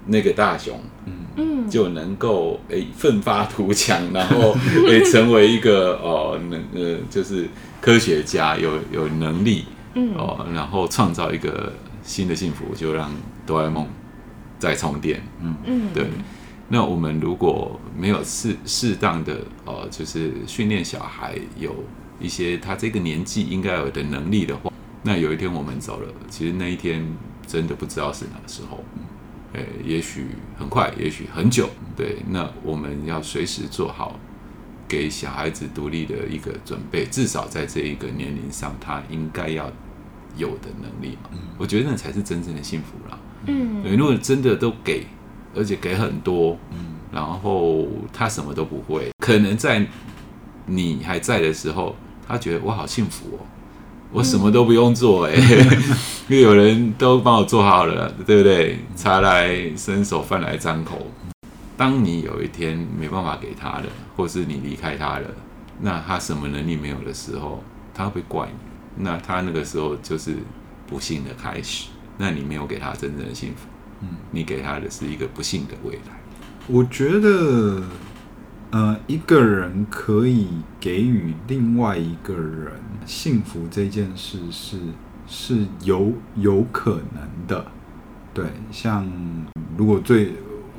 [0.06, 4.56] 那个大雄，嗯嗯，就能够诶奋发图强，然后
[4.88, 7.48] 诶成为一个哦能呃就是
[7.82, 9.66] 科学家，有有能力，
[9.96, 11.74] 嗯哦，然后创造一个
[12.04, 13.12] 新的幸福，就让
[13.48, 13.88] 哆啦 A 梦
[14.60, 16.06] 再充电，嗯嗯，对。
[16.74, 21.76] 那我们如果没有适适当的呃，就是训练小孩有
[22.17, 24.72] 一些他这个年纪应该有的能力的话，
[25.03, 27.05] 那有一天我们走了，其实那一天
[27.45, 28.82] 真的不知道是哪个时候，
[29.51, 32.19] 诶，也许很快，也许很久，对。
[32.30, 34.17] 那我们要随时做好
[34.88, 39.69] 给小孩子独立的一个准备，至少在这一个年龄上，他应该要
[40.38, 41.32] 有的能力嘛。
[41.57, 43.19] 我觉得那才是真正的幸福啦。
[43.47, 45.05] 嗯，如果真的都给。
[45.56, 49.86] 而且给很多，嗯，然后他什么都不会，可能在
[50.66, 51.95] 你还在的时候，
[52.28, 53.39] 他觉得我好幸福哦，
[54.12, 55.34] 我什么都不用做，哎，
[56.30, 58.80] 因为有人都帮我做好了，对不对？
[58.95, 61.08] 茶来伸手，饭来张口。
[61.78, 63.86] 当你有一天没办法给他了，
[64.16, 65.28] 或是你离开他了，
[65.82, 70.36] 那他什么能力没有的时候，他会怪你，那他那个时候就是
[70.86, 71.88] 不幸的开始，
[72.18, 73.68] 那你没有给他真正的幸福。
[74.02, 76.20] 嗯，你给他的是一个不幸的未来。
[76.68, 77.82] 我觉得，
[78.72, 80.47] 呃，一个人可以
[80.80, 82.74] 给予另外一个人
[83.06, 84.78] 幸福这件事是
[85.28, 87.66] 是有有可能的。
[88.34, 89.06] 对，像
[89.76, 90.34] 如果最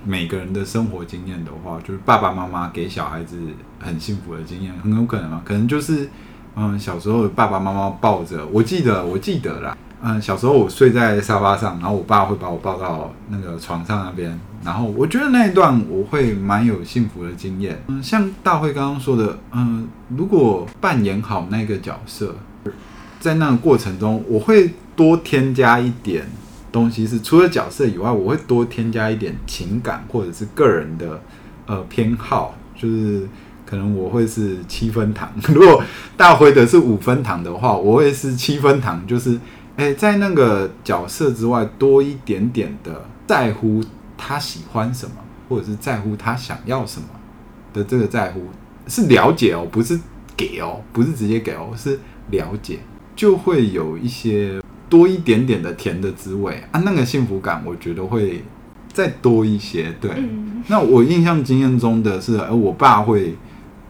[0.04, 3.38] 每个人的生活经验的话，就是爸爸妈妈给小孩子
[3.78, 6.08] 很幸福的经验，很有可能啊，可能就是
[6.56, 9.76] 嗯，小时候爸爸妈妈抱着，我记得，我记得啦。
[10.04, 17.80] 嗯，小时候我睡在沙发上，然后我爸会把我抱到那个床上那边，然后我觉得那一段我会蛮有幸福的经验。
[17.86, 22.34] 嗯，像大辉刚刚说的，嗯，如果扮演好那个角色，
[23.20, 26.26] 在那个过程中，我会多添加一点
[26.72, 31.22] 东西，是除了角色以外，我会多添加一点情感或者是个人的
[31.66, 33.28] 呃偏好，就是
[33.64, 35.80] 可能我会是七分糖， 如果
[36.16, 39.38] 大辉的是五分糖的话，我会是七分糖，就是。
[39.76, 43.82] 诶，在那个角色之外，多一点点的在乎
[44.18, 45.12] 他喜欢什么，
[45.48, 47.06] 或者是在乎他想要什么
[47.72, 48.42] 的这个在乎，
[48.86, 49.98] 是了解哦，不是
[50.36, 51.98] 给哦，不是直接给哦，是
[52.30, 52.80] 了解，
[53.16, 54.60] 就会有一些
[54.90, 58.44] 多一点点的甜的滋味啊，那个幸福感，我觉得会
[58.92, 59.94] 再多一些。
[60.00, 60.10] 对，
[60.68, 63.34] 那我印象经验中的是，诶，我爸会。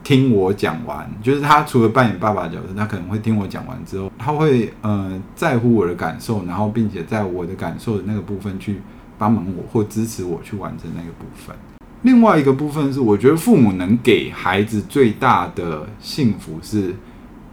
[0.03, 8.81] 听我讲完，就是他除了扮演爸爸的角色，他可能会听我讲完之后，他会呃在乎我的感受，然后并且在我的感受的那个部分去
[9.17, 11.55] 帮忙我或支持我去完成那个部分。
[12.01, 16.93] 另外一个部分是，我觉得父母能给孩子最大的幸福是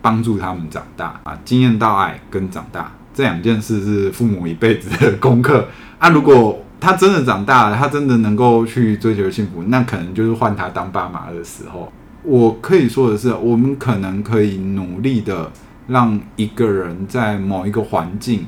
[0.03, 5.69] 帮助他们长大啊，经验到爱跟长大这两件事是父母一辈子的功课
[6.01, 6.09] 啊。
[6.09, 11.93] 如果他真的长大了，他真的能够去追求幸福，那可能就是换他当爸妈的时候。
[12.23, 15.51] 我可以说的是，我们可能可以努力的
[15.89, 18.45] 让一个人在某一个环境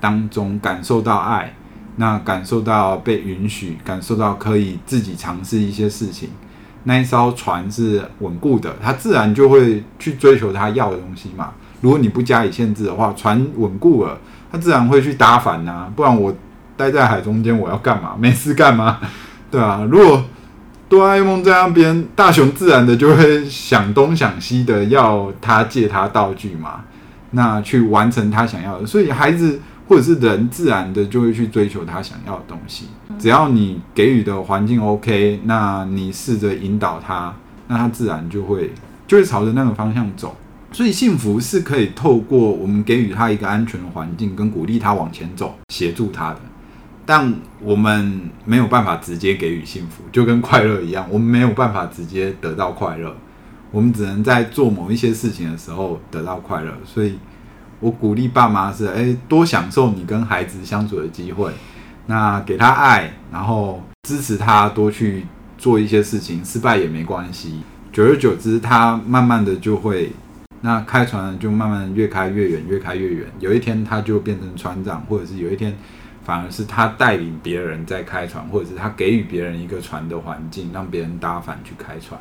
[0.00, 1.52] 当中感受到爱，
[1.96, 6.28] 那感受到被允许，感受到可以自己尝试一些事情。
[6.84, 11.52] 那一艘船是稳固的，它自然就会去追求他要的东西嘛。
[11.80, 14.16] 如果你不加以限制的话，船稳固了，
[14.52, 15.90] 它自然会去搭帆呐。
[15.96, 16.32] 不然我
[16.76, 18.16] 待在海中间，我要干嘛？
[18.16, 19.00] 没事干嘛？
[19.50, 20.22] 对啊，如果。
[20.92, 26.84] 哆啦 A 梦在那边，大雄自然的就会想东想西的，要他借他道具嘛，
[27.30, 28.86] 那去完成他想要的。
[28.86, 32.88] 所以孩子或者是人，自然的就会去追求他想要的东西。
[33.18, 37.34] 只要你给予的环境 OK，那你试着引导他，
[37.68, 38.70] 那他自然就会
[39.08, 40.36] 就会朝着那个方向走。
[40.72, 46.40] 所以幸福是可以透过我们给予他一个安全的环境，跟鼓励他往前走，协助他的。
[47.04, 53.12] 但我们没有办法直接给予幸福，就跟快乐一样，我们没有办法直接得到快乐，
[53.72, 56.72] 我们只能在做某一些事情的时候得到快乐。
[56.84, 57.18] 所以，
[57.80, 61.50] 我鼓励爸妈是：诶，多享受你跟孩子相处的机会，
[62.06, 65.26] 那给他爱，然后支持他多去
[65.58, 67.62] 做一些事情，失败也没关系。
[67.92, 70.12] 久而久之，他慢慢的就会，
[70.60, 73.26] 那开船就慢慢越开越远，越开越远。
[73.40, 75.76] 有一天，他就变成船长，或者是有一天。
[76.24, 82.20] 反而是他带领别人在开船，或者是他给予别人一个船的环境，让别人搭帆去开船。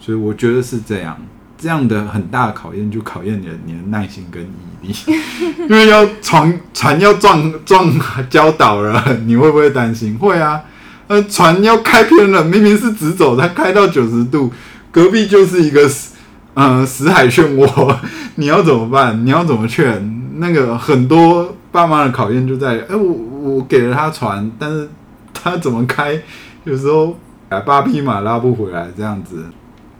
[0.00, 1.16] 所以我觉得是这样，
[1.56, 4.42] 这样的很大的考验就考验你的你的耐心跟
[4.82, 4.94] 毅力，
[5.68, 7.92] 因为要船船要撞撞
[8.28, 10.16] 礁岛了，你会不会担心？
[10.18, 10.62] 会啊，
[11.06, 14.52] 呃，船要开偏了，明明是直走，它开到九十度，
[14.90, 16.16] 隔壁就是一个死
[16.54, 17.96] 呃死海漩涡，
[18.36, 19.24] 你要怎么办？
[19.24, 20.38] 你要怎么劝？
[20.38, 21.54] 那个很多。
[21.70, 23.12] 爸妈的考验就在，哎、欸，我
[23.56, 24.88] 我给了他船，但是
[25.32, 26.20] 他他怎么开，
[26.64, 27.16] 有时候
[27.64, 29.46] 八匹马拉不回来，这样子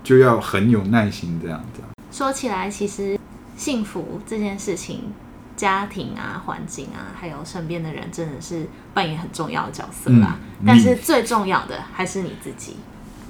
[0.04, 1.80] 就要很有耐心，这样子。
[2.12, 3.18] 说起来，其实
[3.56, 5.12] 幸福这件事情，
[5.56, 10.38] 家庭啊、环境啊，还有身边的人，真的是扮演很重要的角色啦。
[10.60, 12.76] 嗯、但是最重要的还是你自己。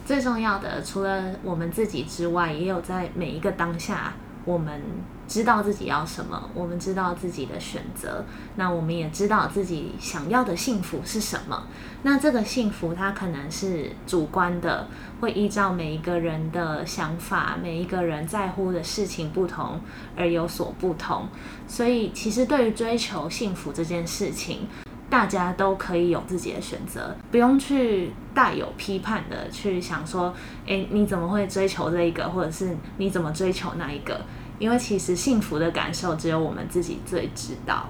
[0.05, 4.15] 最重要的，除了我们自己之外，也有在每一个当下，
[4.49, 4.81] 我们
[5.27, 8.25] 知道自己要什么，我们知道自己的选择，
[8.57, 11.65] 那我们也知道自己想要的幸福是什么。
[12.03, 14.87] 那这个幸福，它可能是主观的，
[15.21, 19.79] 会依照每一个人的想法，每一个人在乎的事情不同
[20.17, 21.29] 而有所不同。
[21.67, 24.67] 所以，其实对于追求幸福这件事情，
[25.11, 30.35] 大家都可以有自己的选择，不用去带有批判的去想说，
[30.67, 34.21] 诶，你怎么会追求这一个，或者是你怎么追求那一个？
[34.59, 37.89] 因为其实幸福的感受只有我们自己最知道。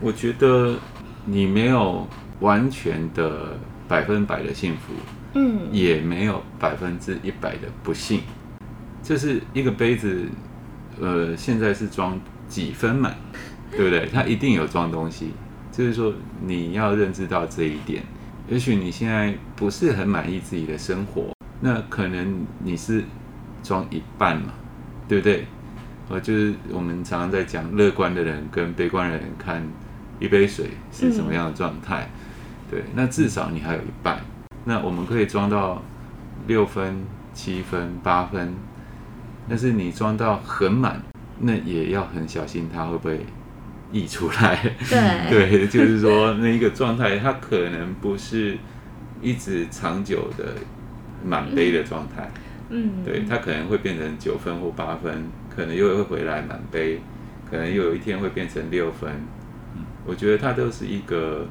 [0.00, 0.76] 我觉得
[1.24, 2.06] 你没有
[2.40, 3.58] 完全的
[3.88, 4.92] 百分百的幸福，
[5.34, 8.20] 嗯，也没有百分之一百的不幸。
[9.02, 10.28] 就是一个杯子，
[11.00, 13.16] 呃，现在是装几分满，
[13.70, 14.08] 对不对？
[14.12, 15.32] 它一定有装东西。
[15.80, 16.12] 就是说，
[16.44, 18.02] 你要认知到这一点。
[18.50, 23.02] 也许你现在不是很满意自己的生活，那可能你是
[23.62, 24.52] 装一半嘛，
[25.08, 25.46] 对不对？
[26.10, 29.66] 呃，就是我们常常在讲，乐观的人跟悲观的人看
[30.18, 32.10] 一杯水是什么样的状态。
[32.12, 32.20] 嗯。
[32.70, 34.20] 对，那至少你还有一半。
[34.66, 35.82] 那我们可以装到
[36.46, 37.02] 六分、
[37.32, 38.52] 七分、八分，
[39.48, 41.00] 但是你装到很满，
[41.38, 43.24] 那也要很小心，它会不会？
[43.92, 44.56] 溢出来，
[44.88, 45.30] 对。
[45.48, 48.56] 对，就是说那一个状态，它可能不是
[49.20, 50.54] 一直长久的
[51.24, 52.30] 满杯的状态，
[52.68, 55.24] 嗯，对，它可能会变成九分或八分，
[55.54, 57.00] 可能又会回来满杯，
[57.50, 59.10] 可能又有一天会变成六分，
[59.76, 61.46] 嗯，我觉得它都是一个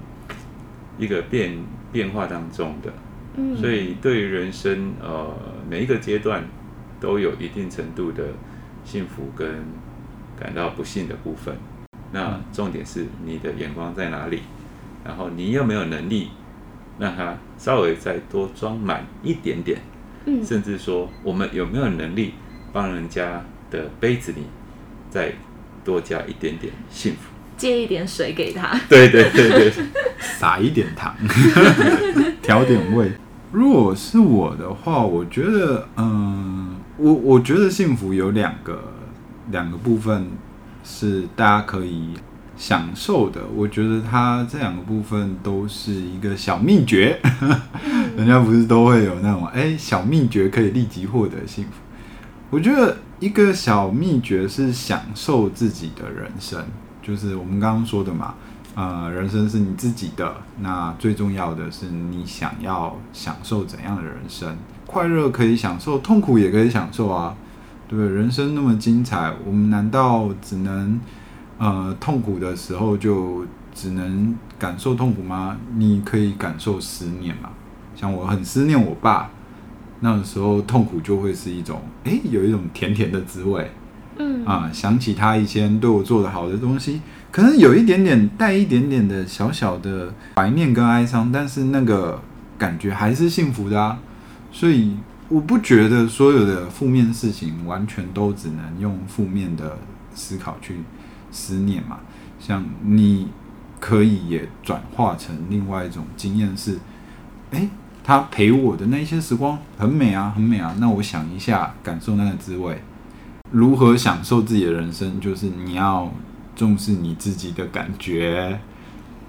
[0.98, 1.58] 一个变
[1.92, 2.92] 变化当中的，
[3.36, 5.38] 嗯，所以对于人生，呃，
[5.70, 6.44] 每一个阶段
[7.00, 8.24] 都有一定程度的
[8.84, 9.48] 幸福跟
[10.40, 11.56] 感到不幸的部分。
[12.12, 14.42] 那重点是你的眼光在哪里，
[15.06, 16.30] 然后你有没有能力
[16.98, 19.80] 让它稍微再多装满一点点，
[20.26, 22.34] 嗯，甚至说我们有没有能力
[22.74, 24.44] 帮人家的杯子里
[25.10, 25.34] 再
[25.86, 27.20] 多加一点点幸福，
[27.58, 29.74] 借一点水给他，对对对对，
[30.20, 31.16] 撒一点糖，
[32.42, 33.12] 调点味。
[33.52, 38.94] 如果是我的话，我觉得，嗯，我我觉得幸福有两个
[39.52, 40.28] 两个部分。
[40.84, 42.14] 是大家可以
[42.58, 47.20] 享受的，我觉得它这两个部分都是一个小秘诀。
[48.18, 51.72] 人家不是都会有那种哎小秘诀可以立即获得幸福。
[52.50, 56.66] 我觉得一个小秘诀是享受自己的人生，
[57.02, 58.34] 就是我们刚刚说的嘛，
[58.76, 64.58] 呃，人生是你自己的，那最重要的是你想要享受怎样的人生？
[64.86, 67.36] 快乐可以享受，痛苦也可以享受啊。
[67.90, 71.02] 对，人生那么精彩，我们难道只能
[71.58, 75.58] 呃痛苦的时候就只能感受痛苦吗？
[75.76, 77.50] 你可以感受思念嘛，
[77.96, 79.32] 像我很思念我爸，
[80.02, 83.72] 那个时候痛苦就会是一种诶，有一种甜甜的滋味，
[84.20, 92.22] 嗯啊，想起他以前对我做的好的东西，可能有一点点带一点点的小小的怀念跟哀伤，但是那个
[92.56, 93.98] 感觉还是幸福的啊，
[94.52, 94.96] 所以。
[95.30, 99.78] 我不觉得所有的负面事情完全都只能用负面的
[100.16, 100.80] 思考去
[101.32, 102.00] 思念嘛。
[102.40, 103.28] 像你
[103.80, 106.80] 可以也转化成另外一种经验是，
[107.52, 107.70] 诶，
[108.04, 110.76] 他陪我的那些时光很美啊，很美啊。
[110.80, 112.82] 那我想一下，感受那个滋味，
[113.52, 116.12] 如何享受自己的人生，就是你要
[116.56, 118.60] 重视你自己的感觉。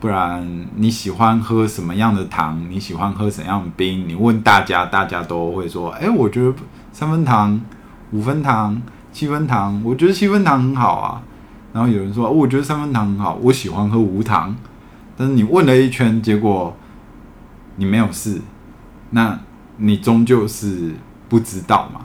[0.01, 2.59] 不然你喜欢喝什么样的糖？
[2.70, 4.09] 你喜欢喝怎样的冰？
[4.09, 6.55] 你问大家，大家都会说：“哎，我觉得
[6.90, 7.61] 三分糖、
[8.11, 8.80] 五分糖、
[9.12, 11.22] 七分糖，我觉得七分糖很好啊。”
[11.74, 14.57] 然后有人说：“我觉得三分糖很好，我喜欢喝无糖。”
[15.18, 16.74] 但是你问了一圈，结果
[17.76, 18.40] 你没有试，
[19.11, 19.38] 那
[19.76, 20.94] 你终究是
[21.28, 22.01] 不知道嘛。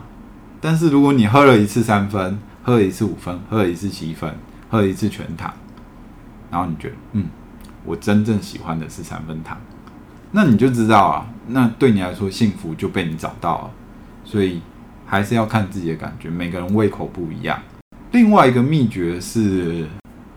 [0.60, 4.34] 但是如果你喝了一次三分，喝了一次五分，喝了一次七分，
[4.68, 5.50] 喝了一次全糖，
[6.50, 7.24] 然后你觉得嗯。
[7.86, 9.56] 我真正喜欢的是三分糖，
[10.32, 13.70] 那你就知道啊，那对你来说幸福就被你找到了，
[14.24, 14.60] 所以
[15.06, 17.56] 还是要看自己的感觉，每个人胃口不一样。
[18.10, 19.86] 另外一个秘诀是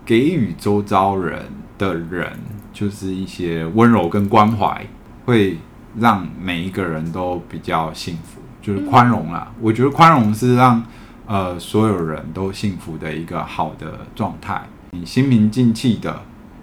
[0.05, 1.41] 给予周遭人
[1.77, 2.31] 的人，
[2.71, 4.85] 就是一些温柔跟关怀，
[5.25, 5.57] 会
[5.97, 9.51] 让每一个人都比较幸福，就是宽容啦。
[9.59, 10.83] 我觉得宽容是让
[11.25, 16.21] 呃所有人都幸福的一个好的状态，你心平静气的。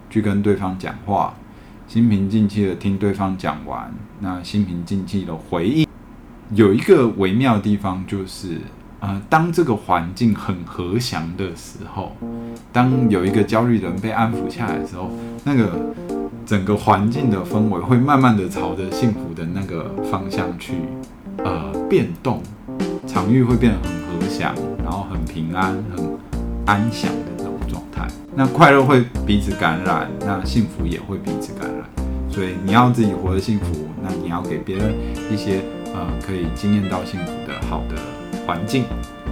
[0.08, 1.34] 去跟对方讲话，
[1.86, 5.86] 心平静气的听对方讲完，那心平静气的回应。
[6.54, 8.58] 有一个微妙的地方就是，
[9.00, 12.16] 呃，当这个环境很和祥的时候，
[12.72, 15.10] 当有一个焦虑的人被安抚下来的时候，
[15.44, 15.72] 那个
[16.44, 20.74] 整个环境的氛围会慢慢的朝着幸福的那个方向去，
[21.38, 22.40] 呃，变动，
[23.06, 24.54] 场域会变得很和祥，
[24.84, 26.18] 然后很平安、很
[26.64, 27.10] 安详。
[28.36, 31.84] 那快乐会彼此感染，那幸福也会彼此感染。
[32.30, 34.94] 所以你要自己活得幸福，那你要给别人
[35.32, 35.62] 一些。
[35.96, 37.96] 呃，可以惊艳到幸福的好的
[38.46, 38.84] 环境，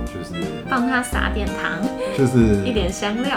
[0.07, 1.76] 就是帮他撒点糖，
[2.16, 3.36] 就是 一点香料。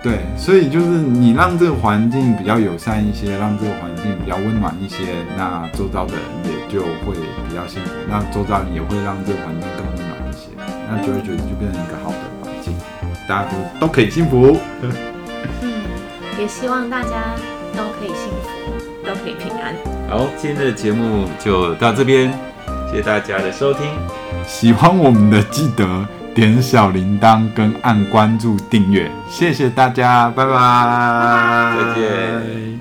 [0.00, 4.96] 对，所以就是你让这个环境比较友善一些，让这个环境比较温暖一些，
[5.36, 10.54] 那周遭的人也就会比较幸福，那周遭人也会让这个环境更温暖一些，
[10.88, 12.27] 那久而久之就变成一个好的
[13.28, 14.58] 大家都都可以幸福。
[14.80, 14.90] 嗯，
[16.38, 17.34] 也希望大家
[17.76, 18.48] 都可以幸福，
[19.06, 19.74] 都可以平安。
[20.08, 22.32] 好，今天的节目就到这边。
[22.90, 23.82] 谢谢大家的收听，
[24.46, 25.86] 喜欢我们的记得
[26.34, 30.52] 点小铃铛跟按关注订阅，谢谢大家，拜拜。
[30.52, 32.77] 拜拜。